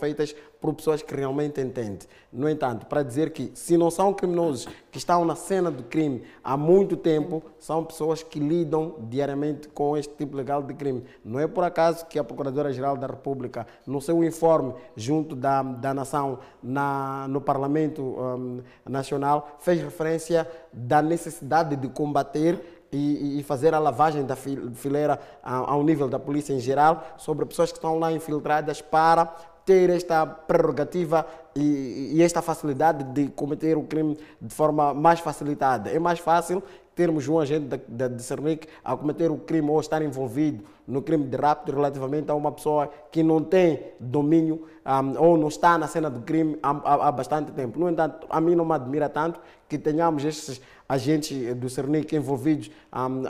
[0.61, 2.07] por pessoas que realmente entendem.
[2.31, 6.21] No entanto, para dizer que se não são criminosos que estão na cena do crime
[6.43, 11.03] há muito tempo, são pessoas que lidam diariamente com este tipo legal de crime.
[11.25, 15.93] Não é por acaso que a Procuradora-Geral da República, no seu informe junto da, da
[15.93, 23.73] nação na, no Parlamento um, Nacional, fez referência da necessidade de combater e, e, fazer
[23.73, 28.11] a lavagem da fileira ao nível da polícia em geral sobre pessoas que estão lá
[28.11, 29.33] infiltradas para
[29.71, 35.89] ter esta prerrogativa e, e, esta facilidade de cometer o crime de forma mais facilitada.
[35.89, 36.61] É mais fácil
[36.93, 41.23] termos um agente da, de Cernic a cometer o crime ou estar envolvido no crime
[41.23, 45.87] de rapto relativamente a uma pessoa que não tem domínio um, ou não está na
[45.87, 47.79] cena do crime há, há, há, bastante tempo.
[47.79, 52.69] No entanto, a mim não me admira tanto que tenhamos estes agentes do Cernic envolvidos
[52.93, 53.23] um,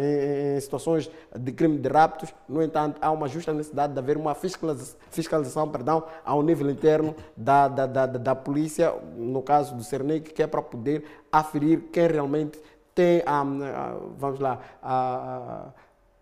[0.00, 2.32] em, em, situações de crime de raptos.
[2.48, 7.14] No entanto, há uma justa necessidade de haver uma fiscalização, fiscalização perdão, ao nível interno
[7.36, 12.06] da, da, da, da polícia, no caso do Cernic, que é para poder aferir quem
[12.06, 12.58] realmente
[12.94, 15.66] tem, um, vamos lá, a,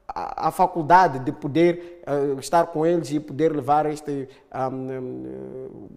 [0.09, 5.89] a, a, faculdade de poder uh, estar com eles e poder levar este um,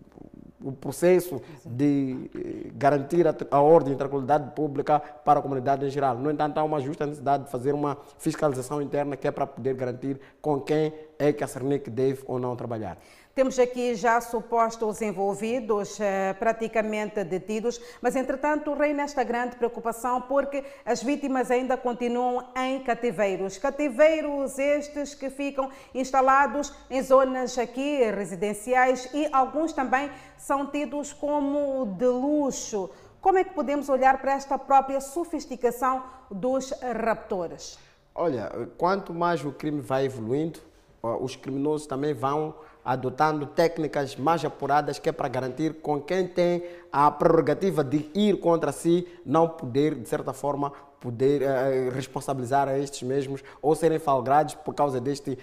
[0.64, 5.90] o processo de eh, garantir a, a ordem e tranquilidade pública para a comunidade em
[5.90, 6.18] geral.
[6.18, 9.76] No entanto, há uma justa necessidade de fazer uma fiscalização interna que é para poder
[9.76, 12.98] garantir com quem é que a Cernic deve ou não trabalhar.
[13.34, 20.66] Temos aqui já supostos envolvidos, eh, praticamente detidos, mas entretanto reina esta grande preocupação porque
[20.86, 23.58] as vítimas ainda continuam em cativeiros.
[23.58, 31.86] Cativeiros estes que ficam instalados em zonas aqui residenciais e alguns também são tidos como
[31.98, 32.90] de luxo.
[33.22, 37.80] Como é que podemos olhar para esta própria sofisticação dos raptores?
[38.14, 40.60] Olha, quanto mais o crime vai evoluindo,
[41.02, 46.64] os criminosos também vão adotando técnicas mais apuradas que é para garantir com quem tem
[46.92, 52.78] a prerrogativa de ir contra si não poder, de certa forma, poder uh, responsabilizar a
[52.78, 55.38] estes mesmos ou serem falgrados por causa deste,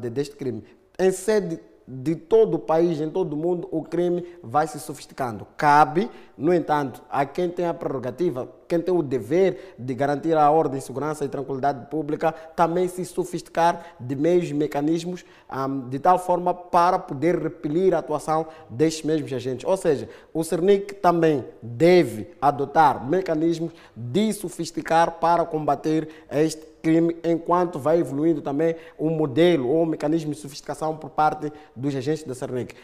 [0.00, 0.64] de, deste crime.
[0.98, 5.46] Em sede de todo o país, em todo o mundo, o crime vai se sofisticando.
[5.56, 10.50] Cabe, no entanto, a quem tem a prerrogativa, quem tem o dever de garantir a
[10.50, 16.18] ordem, segurança e tranquilidade pública, também se sofisticar de meios e mecanismos um, de tal
[16.18, 19.64] forma para poder repelir a atuação destes mesmos agentes.
[19.64, 27.80] Ou seja, o CERNIC também deve adotar mecanismos de sofisticar para combater este crime, enquanto
[27.80, 32.22] vai evoluindo também o um modelo ou um mecanismo de sofisticação por parte dos agentes
[32.22, 32.76] da CERNIC.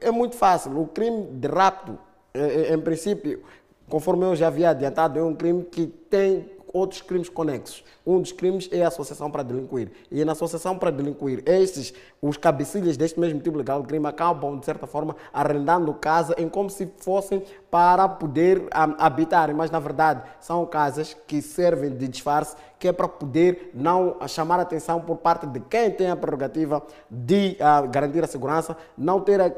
[0.00, 0.80] É muito fácil.
[0.80, 1.98] O crime de rapto,
[2.32, 3.42] é, é, em princípio,
[3.90, 7.84] conforme eu já havia adiantado, é um crime que tem outros crimes conexos.
[8.06, 9.90] Um dos crimes é a associação para delinquir.
[10.10, 14.58] E na associação para delinquir, estes, os cabecilhas deste mesmo tipo legal de crime acabam,
[14.58, 19.54] de certa forma, arrendando casa em como se fossem para poder um, habitar.
[19.54, 24.58] Mas, na verdade, são casas que servem de disfarce, que é para poder não chamar
[24.58, 29.40] atenção por parte de quem tem a prerrogativa de uh, garantir a segurança, não ter
[29.40, 29.52] uh,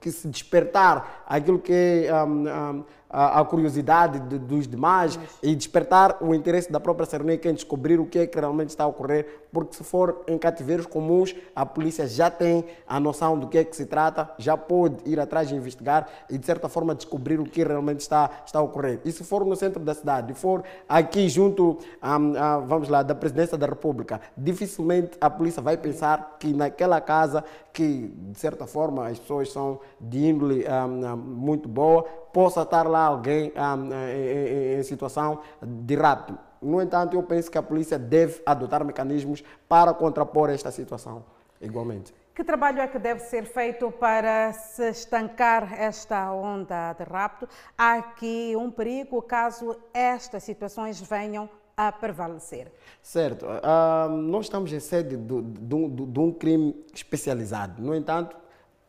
[0.00, 2.24] que se despertar aquilo que é.
[2.24, 7.54] Um, um, a, curiosidade de, dos demais e despertar o interesse da própria Cerneca em
[7.54, 11.34] descobrir o que é que realmente está a ocorrer, porque se for em cativeiros comuns,
[11.54, 15.20] a polícia já tem a noção do que é que se trata, já pode ir
[15.20, 19.00] atrás e investigar e de certa forma descobrir o que realmente está, está a ocorrer.
[19.04, 23.14] E se for no centro da cidade, for aqui junto, a, a, vamos lá, da
[23.14, 29.06] presidência da República, dificilmente a polícia vai pensar que naquela casa, que de certa forma
[29.08, 34.82] as pessoas são de índole um, muito boa, possa estar lá alguém um, em, em
[34.82, 36.51] situação de rapto.
[36.62, 41.24] No entanto, eu penso que a polícia deve adotar mecanismos para contrapor esta situação,
[41.60, 42.14] igualmente.
[42.34, 47.46] Que trabalho é que deve ser feito para se estancar esta onda de rapto?
[47.76, 52.72] Há aqui um perigo caso estas situações venham a prevalecer.
[53.02, 53.44] Certo.
[53.44, 57.82] Uh, nós estamos em sede de, de, de, de um crime especializado.
[57.82, 58.36] No entanto,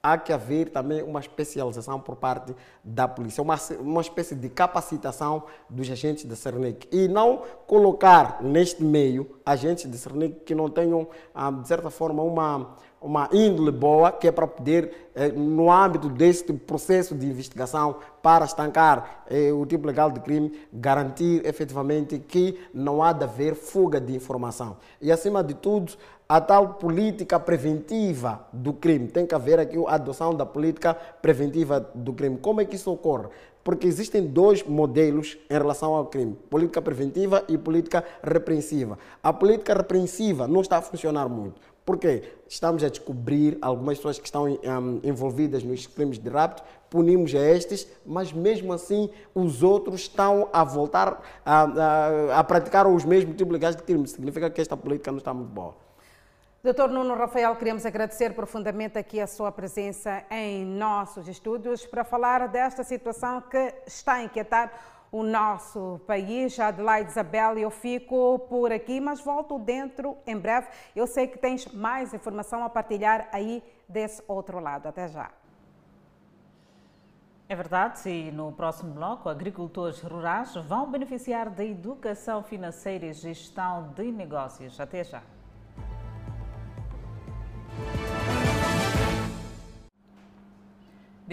[0.04, 5.44] há que haver também uma especialização por parte da polícia, uma, uma espécie de capacitação
[5.70, 11.08] dos agentes da Cernic e não colocar neste meio agentes de Cernic que não tenham,
[11.34, 16.08] ah, de certa forma, uma, uma índole boa, que é para poder, eh, no âmbito
[16.08, 22.58] deste processo de investigação, para estancar eh, o tipo legal de crime, garantir efetivamente que
[22.74, 24.78] não há de haver fuga de informação.
[25.02, 25.92] E, acima de tudo,
[26.28, 29.08] a tal política preventiva do crime.
[29.08, 32.38] Tem que haver aqui a adoção da política preventiva do crime.
[32.38, 33.28] Como é que isso ocorre?
[33.64, 38.98] Porque existem dois modelos em relação ao crime: política preventiva e política repreensiva.
[39.22, 41.62] A política repreensiva não está a funcionar muito.
[41.86, 47.34] Porque estamos a descobrir algumas pessoas que estão um, envolvidas nos crimes de rapto, punimos
[47.34, 53.36] estes, mas mesmo assim os outros estão a voltar a, a, a praticar os mesmos
[53.36, 54.08] tipos legais de crime.
[54.08, 55.83] Significa que esta política não está muito boa.
[56.66, 62.48] Doutor Nuno Rafael, queremos agradecer profundamente aqui a sua presença em nossos estúdios para falar
[62.48, 64.72] desta situação que está a inquietar
[65.12, 66.58] o nosso país.
[66.58, 70.70] Adelaide Isabel, eu fico por aqui, mas volto dentro em breve.
[70.96, 74.88] Eu sei que tens mais informação a partilhar aí desse outro lado.
[74.88, 75.32] Até já.
[77.50, 83.90] É verdade, e no próximo bloco, agricultores rurais vão beneficiar da educação financeira e gestão
[83.90, 84.80] de negócios.
[84.80, 85.22] Até já.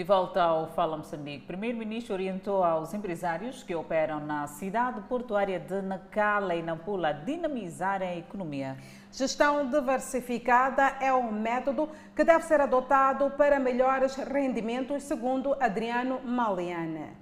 [0.01, 5.59] De volta ao Fala Moçambique, o primeiro-ministro orientou aos empresários que operam na cidade portuária
[5.59, 8.77] de Nacala e Nampula a dinamizarem a economia.
[9.11, 17.20] Gestão diversificada é um método que deve ser adotado para melhores rendimentos, segundo Adriano Maliana.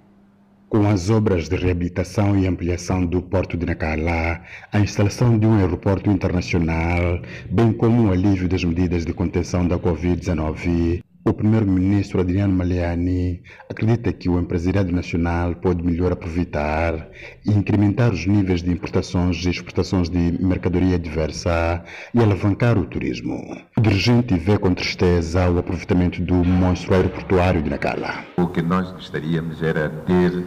[0.70, 4.40] Com as obras de reabilitação e ampliação do porto de Nacala,
[4.70, 9.80] a instalação de um aeroporto internacional, bem como o alívio das medidas de contenção da
[9.80, 17.08] Covid-19, o primeiro-ministro Adriano Maliani acredita que o empresariado nacional pode melhor aproveitar
[17.44, 23.36] e incrementar os níveis de importações e exportações de mercadoria diversa e alavancar o turismo.
[23.76, 28.24] O dirigente vê com tristeza o aproveitamento do monstro aeroportuário de Nacala.
[28.38, 30.44] O que nós gostaríamos era ter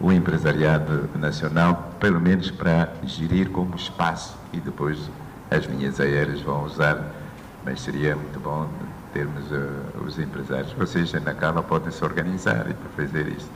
[0.00, 5.10] o empresariado nacional, pelo menos para gerir como espaço e depois
[5.50, 7.14] as linhas aéreas vão usar,
[7.64, 8.68] mas seria muito bom
[9.16, 10.72] termos uh, os empresários.
[10.74, 13.50] Vocês na Cala podem se organizar para fazer isso.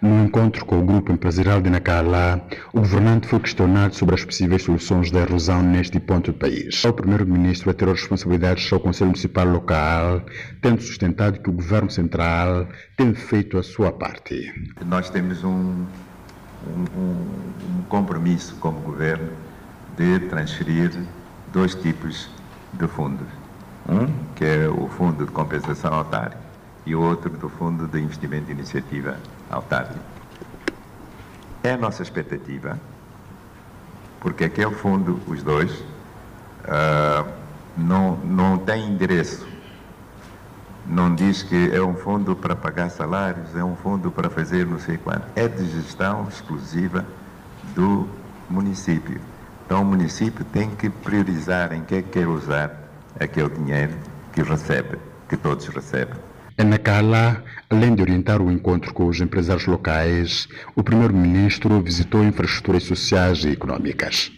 [0.00, 2.40] No encontro com o grupo empresarial de Nacala,
[2.72, 6.82] o governante foi questionado sobre as possíveis soluções da erosão neste ponto do país.
[6.84, 10.22] O primeiro-ministro atirou responsabilidades ao Conselho Municipal local,
[10.62, 14.50] tendo sustentado que o governo central tem feito a sua parte.
[14.86, 15.84] Nós temos um,
[16.64, 19.32] um, um compromisso como governo
[19.96, 20.92] de transferir
[21.52, 22.30] dois tipos
[22.72, 23.37] de fundos
[23.88, 26.42] um, que é o Fundo de Compensação Autárquica,
[26.84, 29.16] e o outro do Fundo de Investimento de Iniciativa
[29.50, 30.00] Autárquica.
[31.62, 32.78] É a nossa expectativa,
[34.20, 37.28] porque aquele fundo, os dois, uh,
[37.76, 39.46] não, não tem endereço.
[40.86, 44.78] Não diz que é um fundo para pagar salários, é um fundo para fazer não
[44.78, 45.26] sei quanto.
[45.36, 47.04] É de gestão exclusiva
[47.74, 48.08] do
[48.48, 49.20] município.
[49.66, 52.87] Então o município tem que priorizar em que é que quer usar
[53.20, 53.94] aquele dinheiro
[54.32, 54.98] que recebe,
[55.28, 56.18] que todos recebem.
[56.56, 62.24] É na Cala, além de orientar o encontro com os empresários locais, o primeiro-ministro visitou
[62.24, 64.32] infraestruturas sociais e econômicas.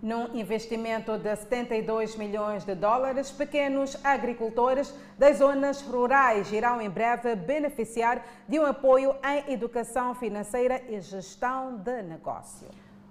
[0.00, 7.34] Num investimento de 72 milhões de dólares, pequenos agricultores das zonas rurais irão em breve
[7.36, 12.68] beneficiar de um apoio em educação financeira e gestão de negócio.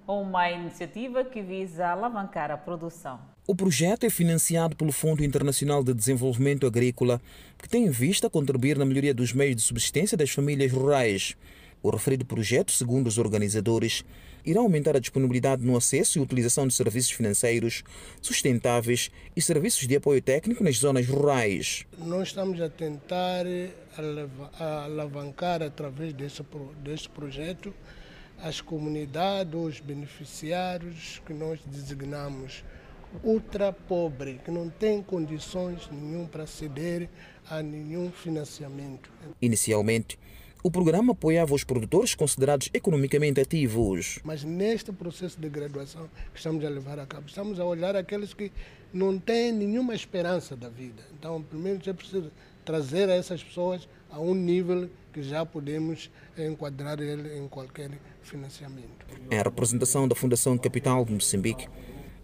[0.08, 3.20] Uma iniciativa que visa alavancar a produção.
[3.50, 7.22] O projeto é financiado pelo Fundo Internacional de Desenvolvimento Agrícola,
[7.58, 11.38] que tem em vista contribuir na melhoria dos meios de subsistência das famílias rurais.
[11.82, 14.04] O referido projeto, segundo os organizadores,
[14.46, 17.86] irá aumentar a disponibilidade no acesso e utilização de serviços financeiros
[18.22, 21.86] sustentáveis e serviços de apoio técnico nas zonas rurais.
[22.00, 23.46] Nós estamos a tentar
[24.60, 26.44] alavancar através desse,
[26.84, 27.74] desse projeto
[28.44, 32.62] as comunidades, os beneficiários que nós designamos
[33.24, 37.10] ultra pobre, que não tem condições nenhum para ceder
[37.50, 39.10] a nenhum financiamento.
[39.42, 40.20] Inicialmente,
[40.64, 44.20] o programa apoiava os produtores considerados economicamente ativos.
[44.24, 48.34] Mas neste processo de graduação que estamos a levar a cabo, estamos a olhar aqueles
[48.34, 48.52] que
[48.94, 51.04] não têm nenhuma esperança da vida.
[51.18, 52.32] Então, primeiro é preciso
[52.66, 57.92] trazer essas pessoas a um nível que já podemos enquadrar ele em qualquer
[58.22, 59.06] financiamento.
[59.32, 61.68] Em representação da Fundação Capital de Moçambique,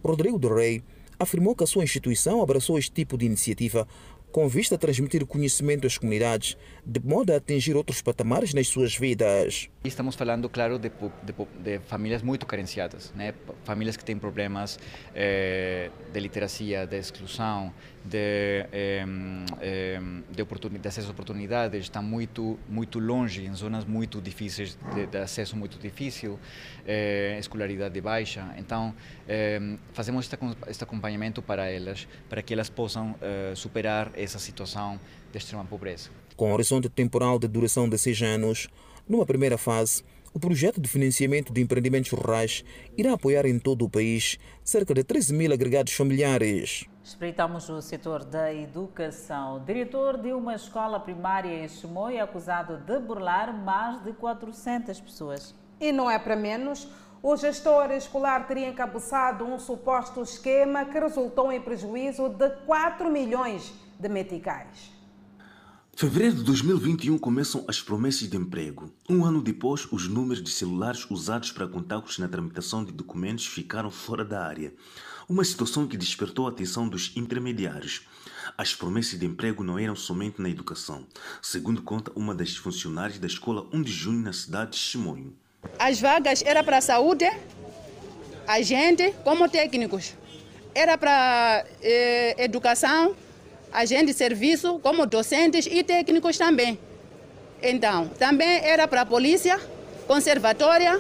[0.04, 0.84] Rodrigo do Rei
[1.18, 3.88] afirmou que a sua instituição abraçou este tipo de iniciativa
[4.34, 8.98] com vista a transmitir conhecimento às comunidades, de modo a atingir outros patamares nas suas
[8.98, 9.70] vidas.
[9.84, 11.34] Estamos falando, claro, de, de,
[11.64, 13.36] de famílias muito carenciadas, né?
[13.64, 14.80] famílias que têm problemas
[15.14, 17.72] eh, de literacia, de exclusão,
[18.06, 19.06] de, eh,
[19.62, 20.00] eh,
[20.30, 25.18] de, de, acesso a oportunidades está muito muito longe em zonas muito difíceis de, de
[25.18, 26.38] acesso muito difícil
[26.86, 28.94] eh, escolaridade baixa então
[29.28, 30.38] eh, fazemos este,
[30.68, 35.00] este, acompanhamento para elas para que elas possam eh, superar essa situação
[35.32, 38.68] de extrema pobreza com horizonte temporal de duração de seis anos
[39.08, 42.66] numa primeira fase o projeto de financiamento de empreendimentos rurais
[42.98, 46.88] irá apoiar em todo o país cerca de 13 mil agregados familiares.
[47.04, 49.58] Espreitamos o setor da educação.
[49.58, 55.02] O diretor de uma escola primária em Chimoio é acusado de burlar mais de 400
[55.02, 55.54] pessoas.
[55.82, 56.88] E não é para menos.
[57.22, 63.74] O gestor escolar teria encabeçado um suposto esquema que resultou em prejuízo de 4 milhões
[64.00, 64.94] de meticais.
[65.96, 68.90] Fevereiro de 2021 começam as promessas de emprego.
[69.10, 73.92] Um ano depois, os números de celulares usados para contactos na tramitação de documentos ficaram
[73.92, 74.74] fora da área.
[75.28, 78.02] Uma situação que despertou a atenção dos intermediários.
[78.58, 81.08] As promessas de emprego não eram somente na educação,
[81.42, 85.34] segundo conta uma das funcionárias da escola 1 de junho na cidade de Chimonho.
[85.80, 87.26] As vagas eram para a saúde,
[88.46, 90.14] a gente como técnicos.
[90.76, 93.16] Era para eh, educação,
[93.72, 96.78] agentes de serviço, como docentes e técnicos também.
[97.62, 99.58] Então, também era para a polícia,
[100.06, 101.00] conservatória,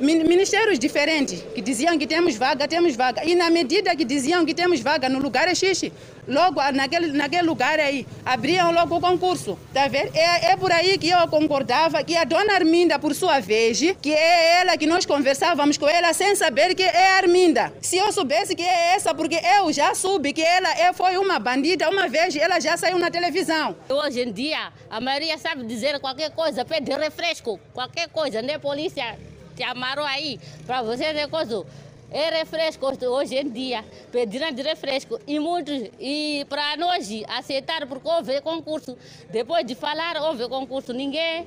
[0.00, 3.24] ministérios diferentes que diziam que temos vaga, temos vaga.
[3.24, 5.92] E na medida que diziam que temos vaga no lugar xixi,
[6.26, 9.58] logo naquele, naquele lugar aí, abriam logo o concurso.
[9.72, 10.14] Tá vendo?
[10.14, 14.12] É, é por aí que eu concordava que a dona Arminda, por sua vez, que
[14.12, 17.72] é ela que nós conversávamos com ela sem saber que é a Arminda.
[17.80, 21.38] Se eu soubesse que é essa, porque eu já soube que ela é, foi uma
[21.38, 23.76] bandida, uma vez ela já saiu na televisão.
[23.88, 29.16] Hoje em dia, a maioria sabe dizer qualquer coisa, pede refresco, qualquer coisa, né, polícia?
[29.56, 31.64] Te amaram aí para você ter coisa.
[32.08, 38.08] É refresco hoje em dia, pediram de refresco e muitos, e para nós aceitar porque
[38.08, 38.96] houve concurso.
[39.28, 41.46] Depois de falar, houve concurso, ninguém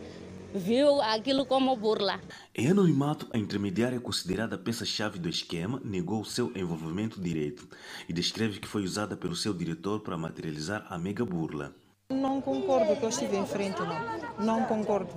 [0.54, 2.20] viu aquilo como burla.
[2.54, 7.66] Em anonimato, a intermediária considerada peça-chave do esquema negou seu envolvimento direto
[8.10, 11.74] e descreve que foi usada pelo seu diretor para materializar a mega burla.
[12.12, 14.44] Não concordo que eu estive em frente, não.
[14.44, 15.14] Não concordo.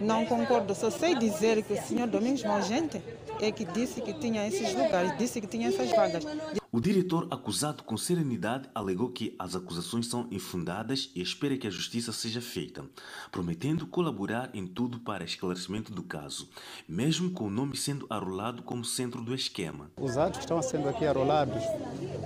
[0.00, 0.74] Não concordo.
[0.74, 3.02] Só sei dizer que o senhor Domingos Malgente
[3.38, 6.24] é que disse que tinha esses lugares, disse que tinha essas vagas.
[6.72, 11.70] O diretor, acusado com serenidade, alegou que as acusações são infundadas e espera que a
[11.70, 12.82] justiça seja feita,
[13.30, 16.48] prometendo colaborar em tudo para esclarecimento do caso,
[16.88, 19.90] mesmo com o nome sendo arrolado como centro do esquema.
[19.98, 21.62] Os atos que estão sendo aqui arrolados,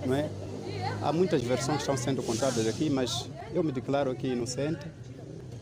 [0.06, 0.30] não é?
[1.00, 4.86] Há muitas versões que estão sendo contadas aqui, mas eu me declaro aqui inocente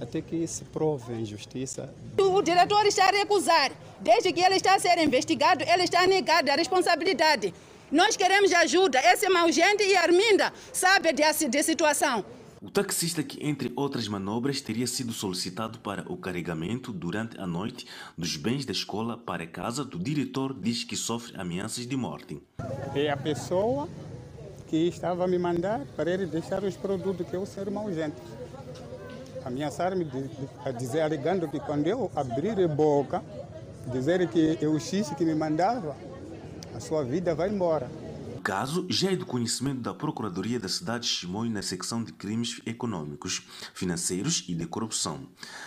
[0.00, 1.92] até que se prove a injustiça.
[2.18, 3.72] O diretor está a recusar.
[4.00, 7.52] Desde que ele está a ser investigado, ele está a negar a responsabilidade.
[7.90, 8.98] Nós queremos ajuda.
[9.12, 11.32] Esse mau gente e Arminda sabe da
[11.62, 12.24] situação.
[12.60, 17.86] O taxista que, entre outras manobras, teria sido solicitado para o carregamento durante a noite
[18.16, 22.42] dos bens da escola para casa do diretor diz que sofre ameaças de morte.
[22.94, 23.88] É a pessoa
[24.66, 28.16] que estava a me mandar para ele deixar os produtos que eu ser mau gente.
[29.44, 30.06] Ameaçar-me
[30.64, 33.22] a dizer, alegando que quando eu abrir a boca,
[33.92, 35.94] dizer que é o X que me mandava,
[36.74, 37.88] a sua vida vai embora.
[38.46, 42.12] O caso já é do conhecimento da Procuradoria da cidade de Chimoio na secção de
[42.12, 43.44] crimes econômicos,
[43.74, 45.26] financeiros e de corrupção.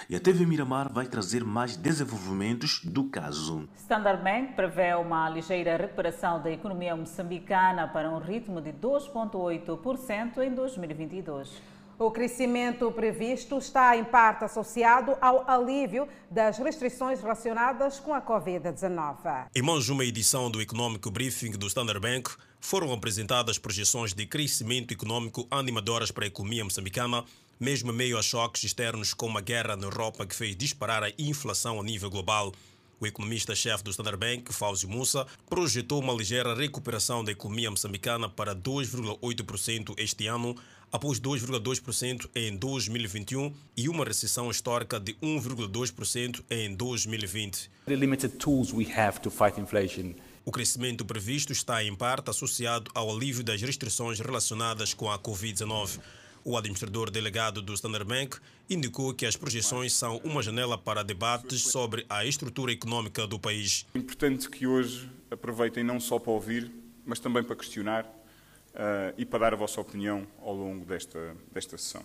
[0.10, 3.68] E a TV Miramar vai trazer mais desenvolvimentos do caso.
[3.76, 10.56] Standard Bank prevê uma ligeira recuperação da economia moçambicana para um ritmo de 2,8% em
[10.56, 11.62] 2022.
[12.00, 19.48] O crescimento previsto está em parte associado ao alívio das restrições relacionadas com a Covid-19.
[19.54, 22.30] Em mais uma edição do Econômico Briefing do Standard Bank,
[22.60, 27.24] foram apresentadas projeções de crescimento econômico animadoras para a economia moçambicana,
[27.60, 31.80] mesmo meio a choques externos como a guerra na Europa que fez disparar a inflação
[31.80, 32.54] a nível global.
[33.02, 38.54] O economista-chefe do Standard Bank, Fauzi Moussa, projetou uma ligeira recuperação da economia moçambicana para
[38.54, 40.54] 2,8% este ano,
[40.92, 47.72] após 2,2% em 2021 e uma recessão histórica de 1,2% em 2020.
[47.86, 50.14] The limited tools we have to fight inflation
[50.50, 56.00] o crescimento previsto está em parte associado ao alívio das restrições relacionadas com a Covid-19.
[56.44, 61.62] O administrador delegado do Standard Bank indicou que as projeções são uma janela para debates
[61.62, 63.86] sobre a estrutura econômica do país.
[63.94, 66.72] É importante que hoje aproveitem não só para ouvir,
[67.06, 71.78] mas também para questionar uh, e para dar a vossa opinião ao longo desta, desta
[71.78, 72.02] sessão.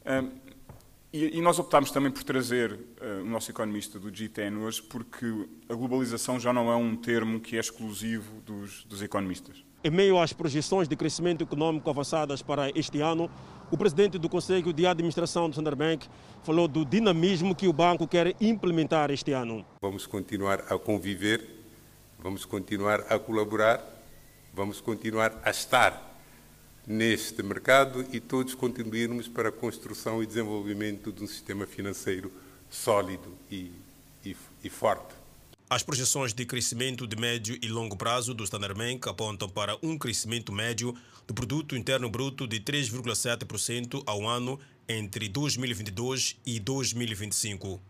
[0.00, 0.32] Uh,
[1.12, 5.26] e, e, nós optámos também por trazer uh, o nosso economista do G10 hoje, porque
[5.68, 9.62] a globalização já não é um termo que é exclusivo dos, dos economistas.
[9.84, 13.30] Em meio às projeções de crescimento econômico avançadas para este ano,
[13.70, 16.08] o presidente do Conselho de Administração do Standard Bank
[16.42, 19.66] falou do dinamismo que o banco quer implementar este ano.
[19.80, 21.46] Vamos continuar a conviver,
[22.18, 23.84] vamos continuar a colaborar,
[24.54, 26.11] vamos continuar a estar
[26.86, 32.32] neste mercado e todos contribuirmos para a construção e desenvolvimento de um sistema financeiro
[32.68, 33.70] sólido e,
[34.24, 35.14] e, e forte.
[35.70, 39.96] As projeções de crescimento de médio e longo prazo do Standard Bank apontam para um
[39.96, 40.94] crescimento médio
[41.26, 47.80] do produto interno bruto de 3,7% ao ano entre 2022 e 2025.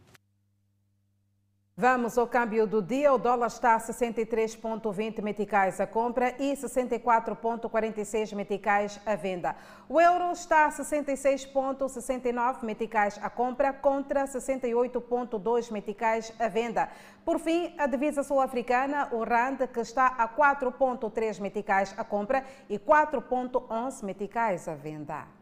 [1.75, 3.14] Vamos ao câmbio do dia.
[3.14, 9.57] O dólar está a 63,20 meticais a compra e 64,46 meticais a venda.
[9.89, 16.91] O euro está a 66,69 meticais a compra contra 68,2 meticais a venda.
[17.25, 22.79] Por fim, a divisa sul-africana, o RAND, que está a 4,3 meticais a compra e
[22.79, 25.41] 4,11 meticais a venda.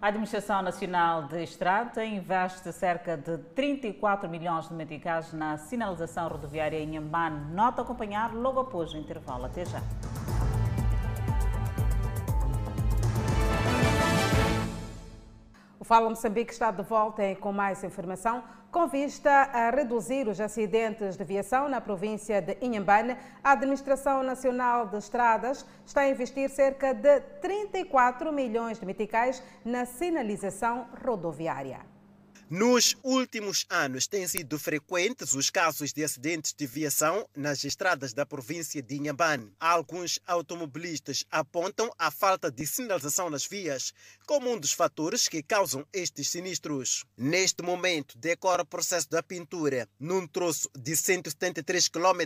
[0.00, 6.78] A Administração Nacional de Estrada investe cerca de 34 milhões de meticais na sinalização rodoviária
[6.78, 7.54] em Amman.
[7.54, 9.46] Nota acompanhar logo após o intervalo.
[9.46, 9.80] Até já.
[15.80, 18.44] O Fala Moçambique está de volta com mais informação.
[18.76, 24.86] Com vista a reduzir os acidentes de viação na província de Inhambane, a Administração Nacional
[24.86, 31.95] de Estradas está a investir cerca de 34 milhões de meticais na sinalização rodoviária.
[32.48, 38.24] Nos últimos anos, têm sido frequentes os casos de acidentes de viação nas estradas da
[38.24, 39.52] província de Inhambane.
[39.58, 43.92] Alguns automobilistas apontam a falta de sinalização nas vias
[44.28, 47.04] como um dos fatores que causam estes sinistros.
[47.16, 52.20] Neste momento, decora o processo da pintura num troço de 173 km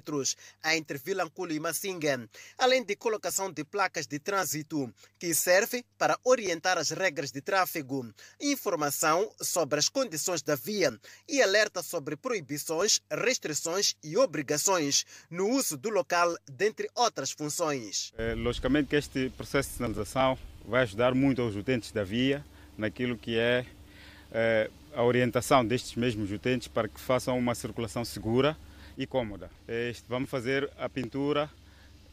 [0.67, 6.77] entre Vilanculo e Massinga, além de colocação de placas de trânsito que servem para orientar
[6.77, 8.07] as regras de tráfego,
[8.39, 10.93] informação sobre as condições condições da via
[11.29, 18.13] e alerta sobre proibições, restrições e obrigações no uso do local, dentre outras funções.
[18.19, 20.37] É, logicamente que este processo de sinalização
[20.67, 22.45] vai ajudar muito aos utentes da via
[22.77, 23.65] naquilo que é,
[24.33, 28.57] é a orientação destes mesmos utentes para que façam uma circulação segura
[28.99, 29.49] e cômoda.
[29.69, 31.49] Este, vamos fazer a pintura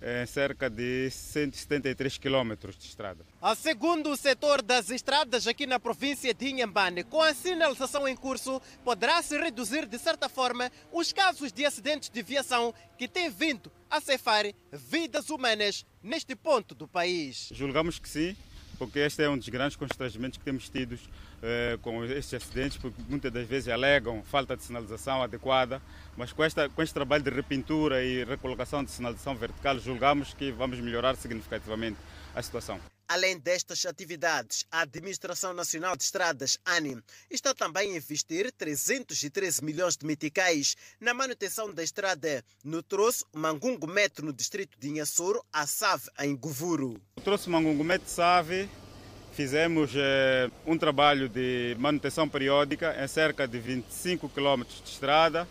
[0.02, 3.26] em cerca de 173 quilômetros de estrada.
[3.41, 8.16] A segundo o setor das estradas aqui na província de Inhambane, com a sinalização em
[8.16, 13.72] curso, poderá-se reduzir de certa forma os casos de acidentes de viação que têm vindo
[13.89, 17.50] a ceifar vidas humanas neste ponto do país.
[17.52, 18.36] Julgamos que sim,
[18.78, 20.98] porque este é um dos grandes constrangimentos que temos tido
[21.41, 25.81] eh, com estes acidentes, porque muitas das vezes alegam falta de sinalização adequada,
[26.15, 30.51] mas com, esta, com este trabalho de repintura e recolocação de sinalização vertical, julgamos que
[30.51, 31.97] vamos melhorar significativamente
[32.33, 32.79] a situação.
[33.09, 36.97] Além destas atividades, a Administração Nacional de Estradas, ANI,
[37.29, 43.88] está também a investir 313 milhões de meticais na manutenção da estrada no troço Mangungo
[43.88, 46.99] Metro, no distrito de Inhassoro, a Save, em Govuro.
[47.15, 48.67] O troço Mangungo Metro Save
[49.38, 55.47] fizemos eh, um trabalho de manutenção periódica em cerca de 25 km de estrada.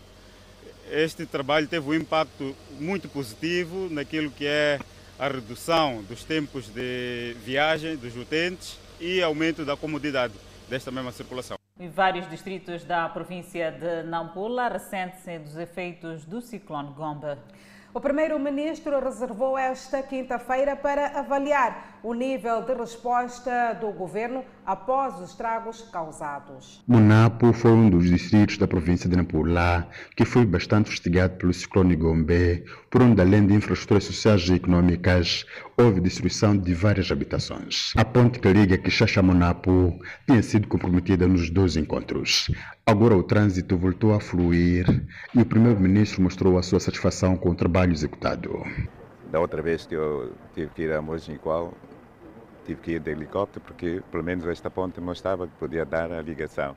[0.91, 4.77] Este trabalho teve um impacto muito positivo naquilo que é
[5.17, 10.33] a redução dos tempos de viagem dos utentes e aumento da comodidade
[10.69, 11.55] desta mesma circulação.
[11.79, 17.39] Em vários distritos da província de Nampula ressentem dos efeitos do ciclone Gomba.
[17.93, 25.31] O primeiro-ministro reservou esta quinta-feira para avaliar o nível de resposta do governo após os
[25.31, 26.83] estragos causados.
[26.87, 31.95] Monapo foi um dos distritos da província de Nampula que foi bastante investigado pelo ciclone
[31.95, 35.45] Gombe, por onde além de infraestruturas sociais e econômicas,
[35.77, 37.91] houve destruição de várias habitações.
[37.97, 42.49] A ponte que liga Quixaxa a Monapo tinha sido comprometida nos dois encontros.
[42.85, 44.85] Agora o trânsito voltou a fluir
[45.35, 48.63] e o primeiro-ministro mostrou a sua satisfação com o trabalho executado.
[49.31, 51.73] Da outra vez que eu tive que ir a Mojinqual,
[52.65, 56.21] tive que ir de helicóptero porque pelo menos esta ponte mostrava que podia dar a
[56.21, 56.75] ligação.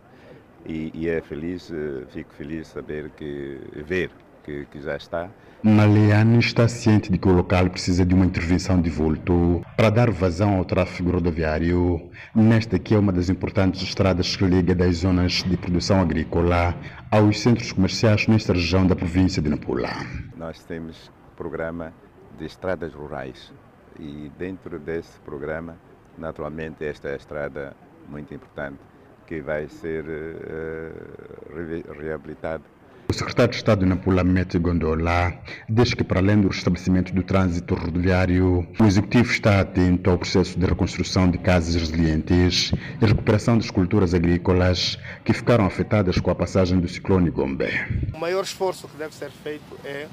[0.67, 4.11] E, e é feliz, eh, fico feliz saber que ver
[4.45, 5.31] que, que já está.
[5.63, 10.11] Maleane está ciente de que o local precisa de uma intervenção de vulto para dar
[10.11, 15.43] vazão ao tráfego rodoviário, nesta que é uma das importantes estradas que liga das zonas
[15.43, 16.75] de produção agrícola
[17.11, 19.91] aos centros comerciais nesta região da província de Nampula.
[20.35, 21.93] Nós temos programa
[22.39, 23.53] de estradas rurais
[23.99, 25.77] e dentro desse programa,
[26.17, 27.77] naturalmente, esta é a estrada
[28.09, 28.79] muito importante
[29.27, 32.65] que vai ser uh, reabilitada
[33.11, 35.37] O secretário de Estado Nampula Mete Gondola
[35.69, 40.57] diz que, para além do restabelecimento do trânsito rodoviário, o Executivo está atento ao processo
[40.57, 42.71] de reconstrução de casas resilientes
[43.03, 47.67] e recuperação das culturas agrícolas que ficaram afetadas com a passagem do ciclone Gombe.
[48.15, 50.07] O maior esforço que deve ser feito é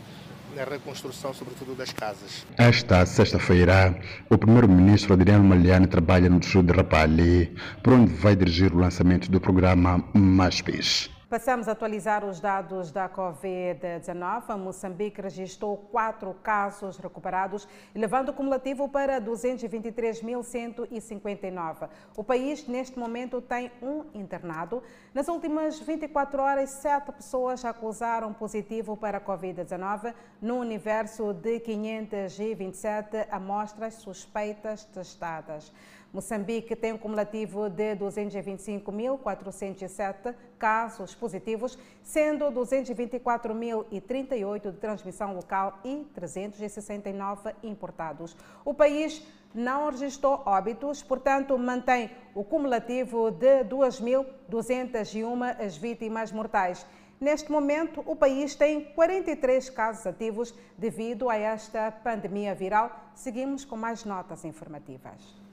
[0.56, 2.48] na reconstrução, sobretudo das casas.
[2.58, 3.96] Esta sexta-feira,
[4.28, 9.30] o primeiro-ministro Adriano Maliani trabalha no distrito de Rapalli, por onde vai dirigir o lançamento
[9.30, 11.16] do programa MASPIS.
[11.30, 14.58] Passamos a atualizar os dados da Covid-19.
[14.58, 21.90] Moçambique registrou quatro casos recuperados, levando o cumulativo para 223.159.
[22.16, 24.82] O país, neste momento, tem um internado.
[25.14, 33.28] Nas últimas 24 horas, sete pessoas acusaram positivo para a Covid-19, no universo de 527
[33.30, 35.74] amostras suspeitas testadas.
[36.18, 47.54] Moçambique tem um cumulativo de 225.407 casos positivos, sendo 224.038 de transmissão local e 369
[47.62, 48.36] importados.
[48.66, 49.22] O país
[49.54, 56.84] não registrou óbitos, portanto, mantém o cumulativo de 2.201 as vítimas mortais.
[57.22, 63.12] Neste momento, o país tem 43 casos ativos devido a esta pandemia viral.
[63.14, 65.46] Seguimos com mais notas informativas.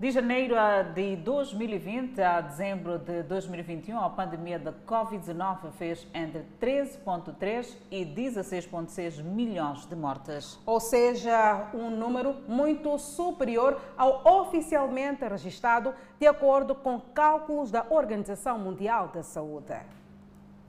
[0.00, 0.54] De janeiro
[0.94, 9.20] de 2020 a dezembro de 2021, a pandemia da Covid-19 fez entre 13,3 e 16,6
[9.24, 10.56] milhões de mortes.
[10.64, 18.56] Ou seja, um número muito superior ao oficialmente registrado, de acordo com cálculos da Organização
[18.56, 19.97] Mundial da Saúde.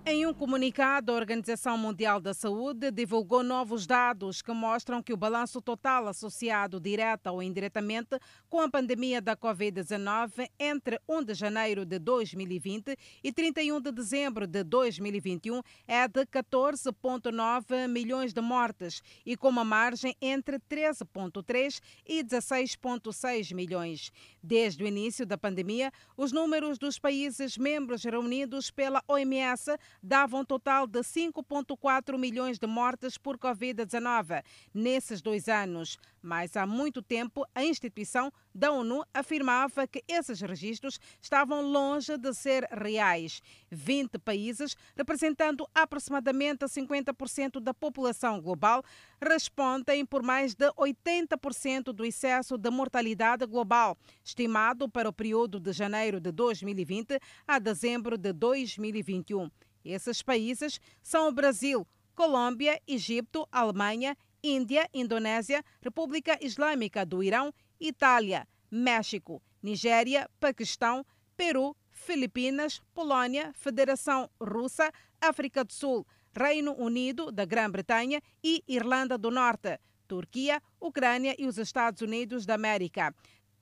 [0.06, 5.18] Em um comunicado, a Organização Mundial da Saúde divulgou novos dados que mostram que o
[5.18, 8.18] balanço total associado direta ou indiretamente
[8.50, 14.47] com a pandemia da Covid-19 entre 1 de janeiro de 2020 e 31 de dezembro
[14.47, 22.24] de 2021 é de 14,9 milhões de mortes e com uma margem entre 13,3 e
[22.24, 24.12] 16,6 milhões.
[24.41, 30.45] Desde o início da pandemia, os números dos países membros reunidos pela OMS davam um
[30.45, 35.97] total de 5,4 milhões de mortes por Covid-19 nesses dois anos.
[36.21, 42.33] Mas há muito tempo, a instituição da ONU afirmava que esses registros estavam longe de
[42.33, 43.41] ser reais.
[43.71, 48.83] 20 países, representando aproximadamente 50% da população global,
[49.21, 55.71] respondem por mais de 80% do excesso de mortalidade global, estimado para o período de
[55.71, 59.49] janeiro de 2020 a dezembro de 2021.
[59.84, 68.47] Esses países são o Brasil, Colômbia, Egito, Alemanha, Índia, Indonésia, República Islâmica do Irão, Itália,
[68.69, 71.05] México, Nigéria, Paquistão,
[71.36, 76.05] Peru, Filipinas, Polônia, Federação Russa, África do Sul,
[76.36, 82.55] Reino Unido da Grã-Bretanha e Irlanda do Norte, Turquia, Ucrânia e os Estados Unidos da
[82.55, 83.13] América.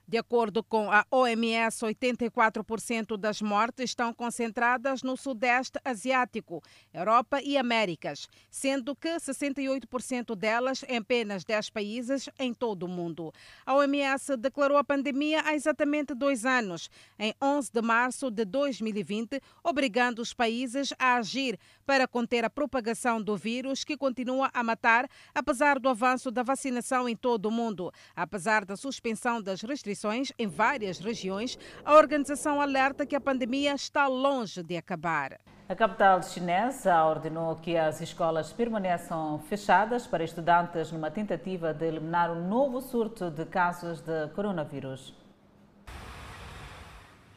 [0.10, 7.58] De acordo com a OMS, 84% das mortes estão concentradas no Sudeste Asiático, Europa e
[7.58, 13.34] Américas, sendo que 68% delas em apenas 10 países em todo o mundo.
[13.66, 16.90] A OMS declarou a pandemia há exatamente dois anos,
[17.20, 23.22] em 11 de março de 2020, obrigando os países a agir para conter a propagação
[23.22, 27.92] do vírus que continua a matar, apesar do avanço da vacinação em todo o mundo,
[28.16, 29.97] apesar da suspensão das restrições
[30.38, 35.40] em várias regiões, a organização alerta que a pandemia está longe de acabar.
[35.70, 42.32] A capital chinesa ordenou que as escolas permaneçam fechadas para estudantes numa tentativa de eliminar
[42.32, 45.14] um novo surto de casos de coronavírus.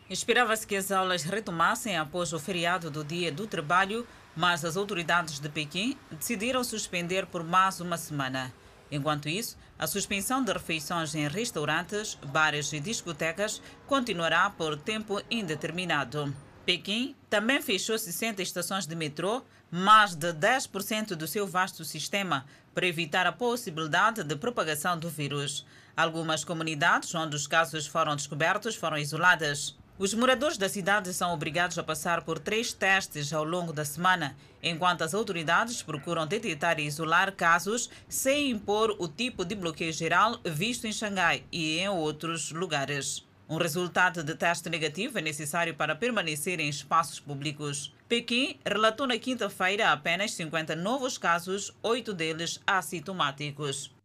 [0.09, 4.07] Esperava-se que as aulas retomassem após o feriado do Dia do Trabalho,
[4.37, 8.53] mas as autoridades de Pequim decidiram suspender por mais uma semana.
[8.91, 16.35] Enquanto isso, a suspensão de refeições em restaurantes, bares e discotecas continuará por tempo indeterminado.
[16.67, 22.87] Pequim também fechou 60 estações de metrô, mais de 10% do seu vasto sistema, para
[22.87, 25.65] evitar a possibilidade de propagação do vírus.
[25.97, 29.77] Algumas comunidades onde os casos foram descobertos foram isoladas.
[30.01, 34.35] Os moradores da cidade são obrigados a passar por três testes ao longo da semana,
[34.63, 40.41] enquanto as autoridades procuram detectar e isolar casos sem impor o tipo de bloqueio geral
[40.43, 43.29] visto em Xangai e em outros lugares.
[43.47, 47.95] Um resultado de teste negativo é necessário para permanecer em espaços públicos.
[48.09, 54.00] Pequim relatou na quinta-feira apenas 50 novos casos, oito deles assintomáticos.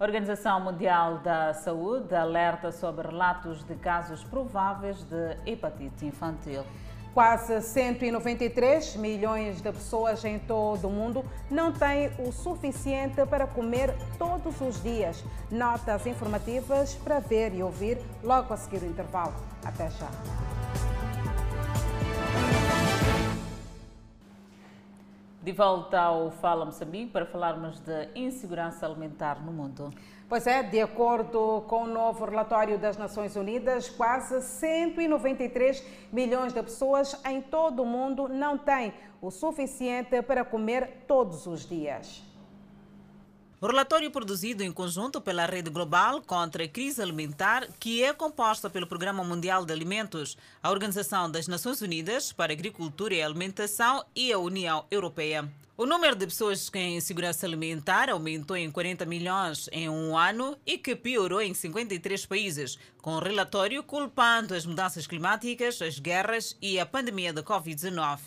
[0.00, 6.62] A Organização Mundial da Saúde alerta sobre relatos de casos prováveis de hepatite infantil.
[7.12, 13.92] Quase 193 milhões de pessoas em todo o mundo não têm o suficiente para comer
[14.16, 15.24] todos os dias.
[15.50, 19.34] Notas informativas para ver e ouvir logo a seguir o intervalo.
[19.64, 20.57] Até já.
[25.48, 29.90] De volta ao Fala Moçambique para falarmos de insegurança alimentar no mundo.
[30.28, 35.82] Pois é, de acordo com o novo relatório das Nações Unidas, quase 193
[36.12, 38.92] milhões de pessoas em todo o mundo não têm
[39.22, 42.27] o suficiente para comer todos os dias.
[43.60, 48.70] O relatório produzido em conjunto pela Rede Global contra a Crise Alimentar, que é composta
[48.70, 54.32] pelo Programa Mundial de Alimentos, a Organização das Nações Unidas para Agricultura e Alimentação e
[54.32, 55.50] a União Europeia.
[55.76, 60.78] O número de pessoas em insegurança alimentar aumentou em 40 milhões em um ano e
[60.78, 66.78] que piorou em 53 países, com o relatório culpando as mudanças climáticas, as guerras e
[66.78, 68.20] a pandemia da Covid-19.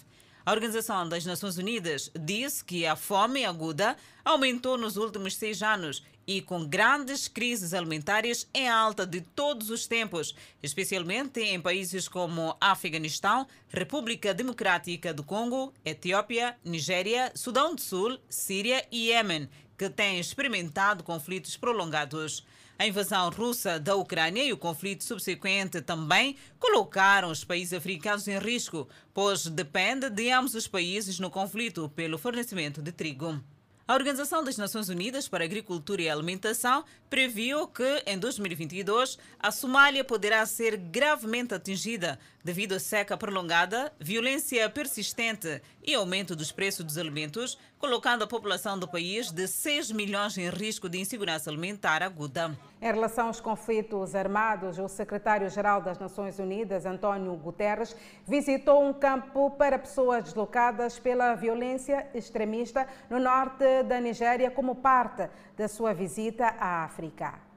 [0.44, 6.04] A Organização das Nações Unidas disse que a fome aguda aumentou nos últimos seis anos
[6.26, 12.58] e com grandes crises alimentares em alta de todos os tempos, especialmente em países como
[12.60, 20.20] Afeganistão, República Democrática do Congo, Etiópia, Nigéria, Sudão do Sul, Síria e Iêmen, que têm
[20.20, 22.44] experimentado conflitos prolongados.
[22.82, 28.40] A invasão russa da Ucrânia e o conflito subsequente também colocaram os países africanos em
[28.40, 33.40] risco, pois depende de ambos os países no conflito pelo fornecimento de trigo.
[33.88, 40.04] A Organização das Nações Unidas para Agricultura e Alimentação previu que, em 2022, a Somália
[40.04, 46.98] poderá ser gravemente atingida devido à seca prolongada, violência persistente e aumento dos preços dos
[46.98, 52.58] alimentos, colocando a população do país de 6 milhões em risco de insegurança alimentar aguda.
[52.82, 57.96] Em relação aos conflitos armados, o secretário-geral das Nações Unidas, António Guterres,
[58.28, 65.30] visitou um campo para pessoas deslocadas pela violência extremista no norte da Nigéria como parte
[65.58, 67.51] da sua visita à África.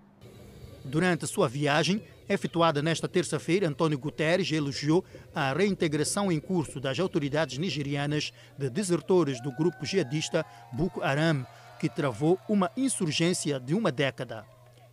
[0.84, 5.02] Durante sua viagem, efetuada nesta terça-feira, António Guterres elogiou
[5.34, 11.46] a reintegração em curso das autoridades nigerianas de desertores do grupo jihadista Boko Haram,
[11.80, 14.44] que travou uma insurgência de uma década.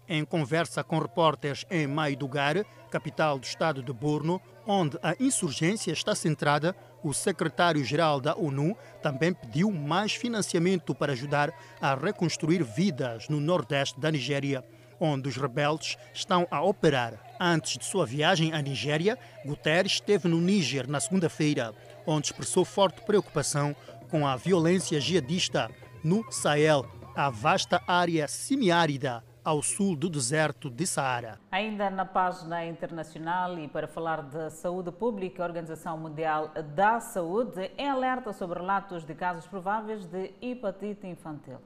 [0.07, 6.15] Em conversa com repórteres em Maidugar, capital do estado de Borno, onde a insurgência está
[6.15, 13.39] centrada, o secretário-geral da ONU também pediu mais financiamento para ajudar a reconstruir vidas no
[13.39, 14.63] nordeste da Nigéria
[15.01, 17.13] onde os rebeldes estão a operar.
[17.39, 21.73] Antes de sua viagem à Nigéria, Guterres esteve no Níger na segunda-feira,
[22.05, 23.75] onde expressou forte preocupação
[24.11, 25.71] com a violência jihadista
[26.03, 26.85] no Sahel,
[27.15, 31.39] a vasta área semiárida ao sul do deserto de Saara.
[31.51, 37.71] Ainda na página internacional e para falar de saúde pública, a Organização Mundial da Saúde
[37.75, 41.57] é alerta sobre relatos de casos prováveis de hepatite infantil.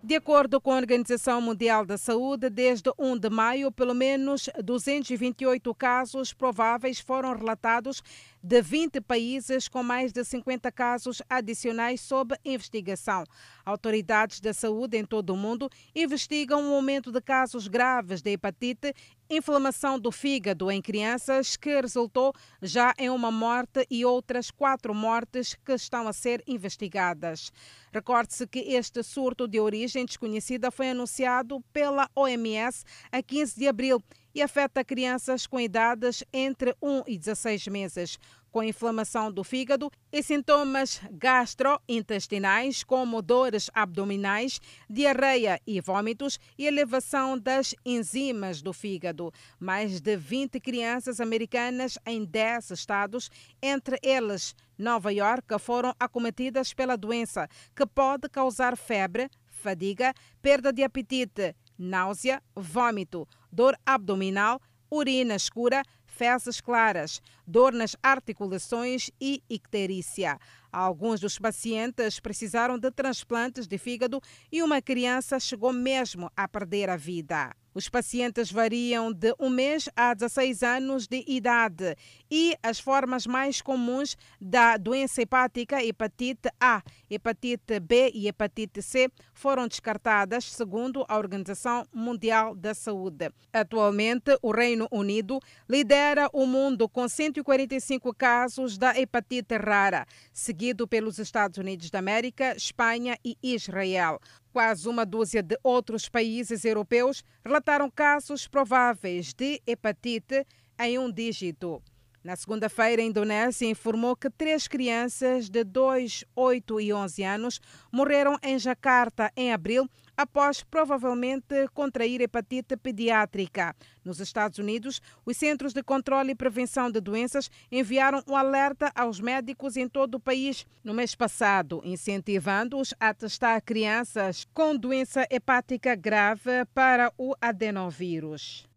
[0.00, 5.74] De acordo com a Organização Mundial da Saúde, desde 1 de maio, pelo menos 228
[5.74, 8.00] casos prováveis foram relatados
[8.42, 13.24] de 20 países, com mais de 50 casos adicionais sob investigação.
[13.64, 18.94] Autoridades da saúde em todo o mundo investigam um aumento de casos graves de hepatite
[19.30, 22.32] inflamação do fígado em crianças, que resultou
[22.62, 27.52] já em uma morte e outras quatro mortes que estão a ser investigadas.
[27.92, 34.02] Recorde-se que este surto de origem desconhecida foi anunciado pela OMS a 15 de abril
[34.34, 38.18] e afeta crianças com idades entre 1 e 16 meses
[38.50, 47.38] com inflamação do fígado e sintomas gastrointestinais, como dores abdominais, diarreia e vômitos e elevação
[47.38, 49.32] das enzimas do fígado.
[49.60, 53.30] Mais de 20 crianças americanas em 10 estados,
[53.62, 60.82] entre eles Nova York, foram acometidas pela doença, que pode causar febre, fadiga, perda de
[60.82, 70.38] apetite, náusea, vômito, dor abdominal, urina escura, fezes claras, dor nas articulações e icterícia.
[70.72, 74.20] Alguns dos pacientes precisaram de transplantes de fígado
[74.50, 77.54] e uma criança chegou mesmo a perder a vida.
[77.78, 81.96] Os pacientes variam de um mês a 16 anos de idade
[82.28, 89.08] e as formas mais comuns da doença hepática, hepatite A, hepatite B e hepatite C,
[89.32, 93.30] foram descartadas, segundo a Organização Mundial da Saúde.
[93.52, 101.20] Atualmente, o Reino Unido lidera o mundo com 145 casos da hepatite rara, seguido pelos
[101.20, 104.18] Estados Unidos da América, Espanha e Israel.
[104.58, 110.44] Quase uma dúzia de outros países europeus relataram casos prováveis de hepatite
[110.80, 111.80] em um dígito.
[112.22, 117.60] Na segunda-feira, a Indonésia informou que três crianças de 2, 8 e 11 anos
[117.92, 123.74] morreram em Jacarta em abril após provavelmente contrair hepatite pediátrica.
[124.04, 129.20] Nos Estados Unidos, os Centros de Controle e Prevenção de Doenças enviaram um alerta aos
[129.20, 135.94] médicos em todo o país no mês passado, incentivando-os a testar crianças com doença hepática
[135.94, 138.68] grave para o adenovírus.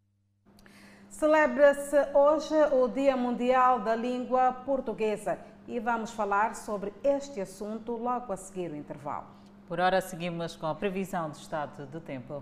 [1.22, 8.34] Celebra-se hoje o Dia Mundial da Língua Portuguesa e vamos falar sobre este assunto logo
[8.34, 9.28] a seguir o intervalo.
[9.68, 12.42] Por hora, seguimos com a previsão do estado do tempo.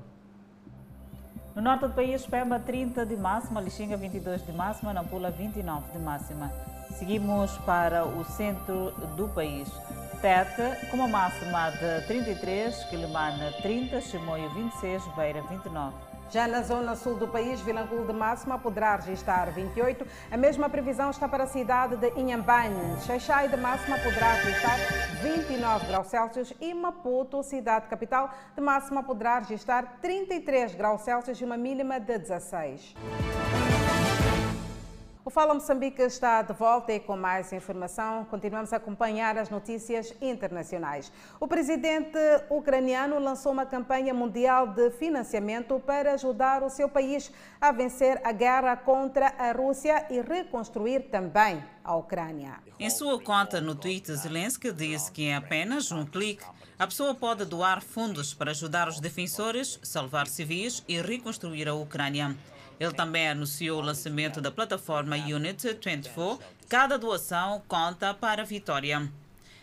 [1.53, 5.99] No norte do país, Pemba 30 de máxima, Lixinga 22 de máxima, Nampula 29 de
[5.99, 6.49] máxima.
[6.91, 9.67] Seguimos para o centro do país.
[10.21, 16.08] Tete, com uma máxima de 33, Quilimana 30, Chimoio 26, Beira 29.
[16.31, 20.05] Já na zona sul do país, Vilanculo de máxima poderá registrar 28.
[20.29, 23.01] A mesma previsão está para a cidade de Inhambane.
[23.01, 24.77] Xaixai de máxima poderá registrar
[25.23, 31.43] 29 graus Celsius e Maputo, cidade capital, de máxima poderá registrar 33 graus Celsius e
[31.43, 32.95] uma mínima de 16.
[35.25, 40.13] O Fala Moçambique está de volta e com mais informação continuamos a acompanhar as notícias
[40.21, 41.11] internacionais.
[41.41, 42.17] O presidente
[42.49, 48.31] ucraniano lançou uma campanha mundial de financiamento para ajudar o seu país a vencer a
[48.31, 52.53] guerra contra a Rússia e reconstruir também a Ucrânia.
[52.79, 56.45] Em sua conta no Twitter, Zelensky disse que em apenas um clique
[56.79, 62.37] a pessoa pode doar fundos para ajudar os defensores, salvar civis e reconstruir a Ucrânia.
[62.79, 66.39] Ele também anunciou o lançamento da plataforma Unit 24.
[66.69, 69.11] Cada doação conta para a vitória.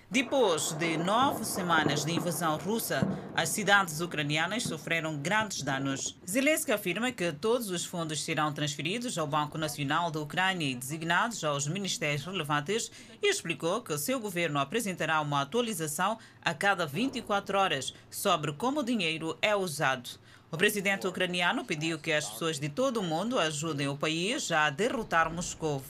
[0.08, 3.00] Depois de nove semanas de invasão russa,
[3.34, 6.16] as cidades ucranianas sofreram grandes danos.
[6.28, 11.42] Zelensky afirma que todos os fundos serão transferidos ao Banco Nacional da Ucrânia e designados
[11.42, 12.88] aos ministérios relevantes
[13.20, 18.84] e explicou que seu governo apresentará uma atualização a cada 24 horas sobre como o
[18.84, 20.10] dinheiro é usado.
[20.56, 24.70] O presidente ucraniano pediu que as pessoas de todo o mundo ajudem o país a
[24.70, 25.82] derrotar Moscou.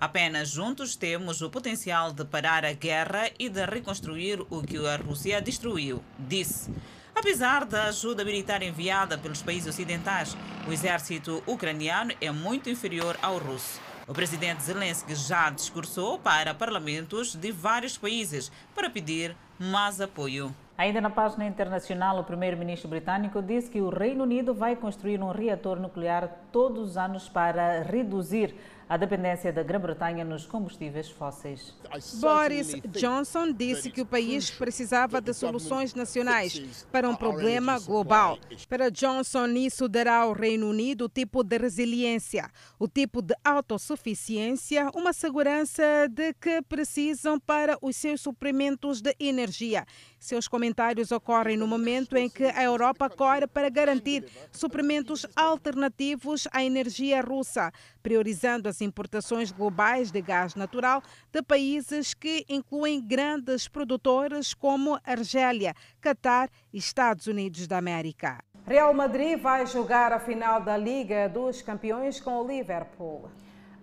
[0.00, 4.94] Apenas juntos temos o potencial de parar a guerra e de reconstruir o que a
[4.94, 6.70] Rússia destruiu, disse.
[7.12, 10.36] Apesar da ajuda militar enviada pelos países ocidentais,
[10.68, 13.80] o exército ucraniano é muito inferior ao russo.
[14.06, 20.54] O presidente Zelensky já discursou para parlamentos de vários países para pedir mais apoio.
[20.76, 25.30] Ainda na página internacional, o primeiro-ministro britânico disse que o Reino Unido vai construir um
[25.30, 28.54] reator nuclear todos os anos para reduzir
[28.92, 31.74] a dependência da Grã-Bretanha nos combustíveis fósseis.
[32.20, 38.38] Boris Johnson disse que o país precisava de soluções nacionais para um problema global.
[38.68, 44.90] Para Johnson, isso dará ao Reino Unido o tipo de resiliência, o tipo de autossuficiência,
[44.94, 49.86] uma segurança de que precisam para os seus suprimentos de energia.
[50.22, 56.62] Seus comentários ocorrem no momento em que a Europa corre para garantir suprimentos alternativos à
[56.62, 57.72] energia russa,
[58.04, 61.02] priorizando as importações globais de gás natural
[61.32, 68.44] de países que incluem grandes produtores como Argélia, Catar e Estados Unidos da América.
[68.64, 73.28] Real Madrid vai jogar a final da Liga dos Campeões com o Liverpool.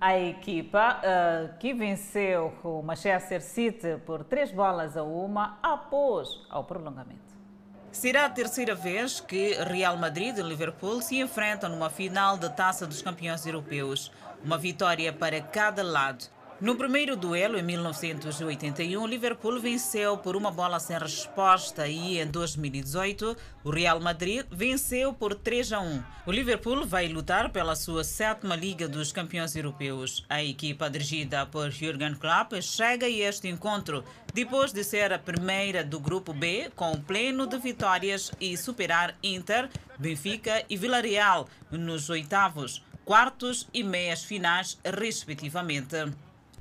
[0.01, 6.63] A equipa uh, que venceu o Manchester City por três bolas a uma após ao
[6.63, 7.29] prolongamento.
[7.91, 12.87] Será a terceira vez que Real Madrid e Liverpool se enfrentam numa final da Taça
[12.87, 14.11] dos Campeões Europeus.
[14.43, 16.25] Uma vitória para cada lado.
[16.61, 23.37] No primeiro duelo, em 1981, Liverpool venceu por uma bola sem resposta e, em 2018,
[23.63, 26.03] o Real Madrid venceu por 3 a 1.
[26.25, 30.25] O Liverpool vai lutar pela sua sétima Liga dos Campeões Europeus.
[30.27, 34.03] A equipa dirigida por Jurgen Klopp chega a este encontro
[34.33, 39.69] depois de ser a primeira do Grupo B com pleno de vitórias e superar Inter,
[39.97, 45.95] Benfica e Villarreal nos oitavos, quartos e meias finais, respectivamente.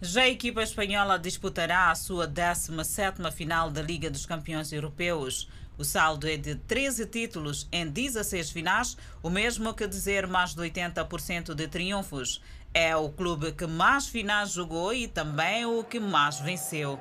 [0.01, 5.49] Já a equipa espanhola disputará a sua 17ª final da Liga dos Campeões Europeus.
[5.77, 10.61] O saldo é de 13 títulos em 16 finais, o mesmo que dizer mais de
[10.61, 12.41] 80% de triunfos.
[12.73, 16.97] É o clube que mais finais jogou e também o que mais venceu.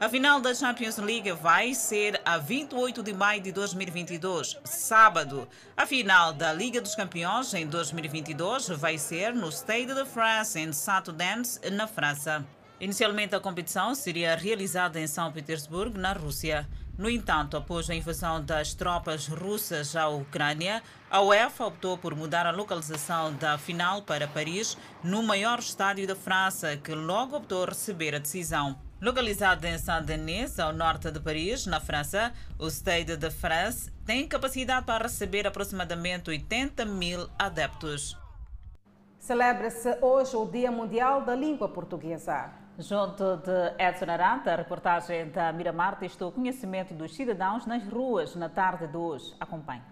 [0.00, 5.48] A final da Champions League vai ser a 28 de maio de 2022, sábado.
[5.76, 10.72] A final da Liga dos Campeões em 2022 vai ser no Stade de France, em
[10.72, 12.46] Saint-Dens, na França.
[12.80, 16.68] Inicialmente, a competição seria realizada em São Petersburgo, na Rússia.
[16.96, 20.80] No entanto, após a invasão das tropas russas à Ucrânia,
[21.10, 26.14] a UEFA optou por mudar a localização da final para Paris, no maior estádio da
[26.14, 28.78] França, que logo optou receber a decisão.
[29.00, 34.84] Localizado em Saint-Denis, ao norte de Paris, na França, o Stade de France tem capacidade
[34.84, 38.16] para receber aproximadamente 80 mil adeptos.
[39.20, 42.50] Celebra-se hoje o Dia Mundial da Língua Portuguesa.
[42.76, 48.34] Junto de Edson Aranta, a reportagem da Miramar testou o conhecimento dos cidadãos nas ruas
[48.34, 49.32] na tarde de hoje.
[49.38, 49.82] Acompanhe.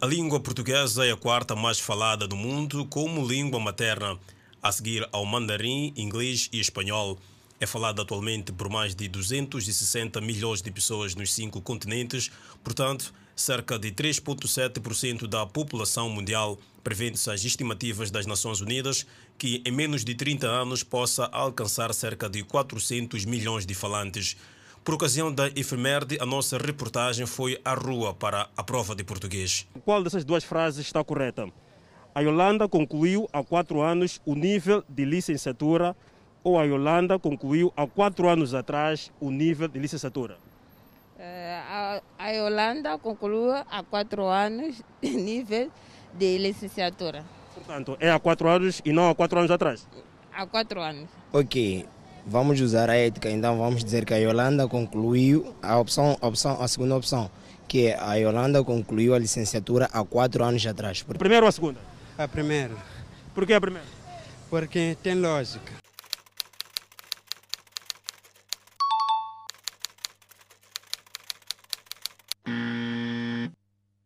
[0.00, 4.16] A língua portuguesa é a quarta mais falada do mundo como língua materna,
[4.62, 7.18] a seguir ao mandarim, inglês e espanhol
[7.60, 12.30] é falada atualmente por mais de 260 milhões de pessoas nos cinco continentes,
[12.62, 19.06] portanto, cerca de 3,7% da população mundial, prevê-se as estimativas das Nações Unidas
[19.36, 24.36] que em menos de 30 anos possa alcançar cerca de 400 milhões de falantes.
[24.84, 29.66] Por ocasião da efeméride, a nossa reportagem foi à rua para a prova de português.
[29.84, 31.48] Qual dessas duas frases está correta?
[32.14, 35.94] A Yolanda concluiu há quatro anos o nível de licenciatura
[36.48, 40.36] ou a Yolanda concluiu há quatro anos atrás o nível de licenciatura?
[41.16, 45.70] Uh, a, a Yolanda concluiu há quatro anos o nível
[46.14, 47.24] de licenciatura.
[47.54, 49.86] Portanto, é há quatro anos e não há quatro anos atrás?
[50.32, 51.08] Há quatro anos.
[51.32, 51.84] Ok,
[52.26, 56.62] vamos usar a ética, então vamos dizer que a Yolanda concluiu a opção, a opção,
[56.62, 57.30] a segunda opção,
[57.66, 61.04] que a Yolanda concluiu a licenciatura há quatro anos atrás.
[61.08, 61.80] A primeira ou a segunda?
[62.16, 62.74] A primeira.
[63.34, 63.86] Por que a primeira?
[64.48, 65.87] Porque tem lógica.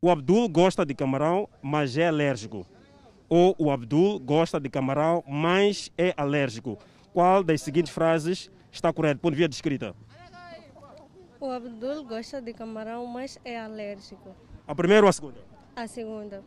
[0.04, 2.66] O Abdul gosta de camarão, mas é alérgico.
[3.28, 6.76] Ou o Abdul gosta de camarão, mas é alérgico.
[7.12, 9.94] Qual das seguintes frases está correta, ponto de vista de escrita?
[11.38, 14.34] O Abdul gosta de camarão, mas é alérgico.
[14.66, 15.38] A primeira ou a segunda?
[15.76, 16.42] A segunda.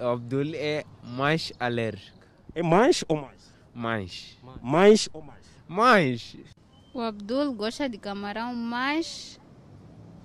[0.00, 2.16] O Abdul é mais alérgico.
[2.54, 3.54] É mais ou mais?
[3.74, 4.38] Mais.
[4.62, 5.44] Mais ou mais?
[5.68, 6.36] Mais.
[6.94, 9.38] O Abdul gosta de camarão, mas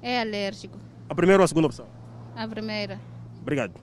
[0.01, 0.79] é alérgico.
[1.09, 1.92] A primeira ou a segunda opção?
[2.35, 2.99] A primeira.
[3.41, 3.73] Obrigado.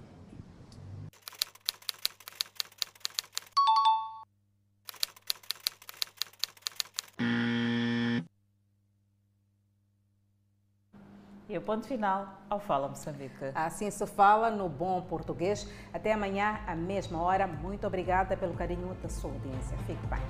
[11.50, 13.34] E o ponto final ao Fala Moçambique.
[13.56, 15.68] Assim se fala no bom português.
[15.92, 17.44] Até amanhã, à mesma hora.
[17.44, 19.76] Muito obrigada pelo carinho da sua audiência.
[19.78, 20.20] Fique bem.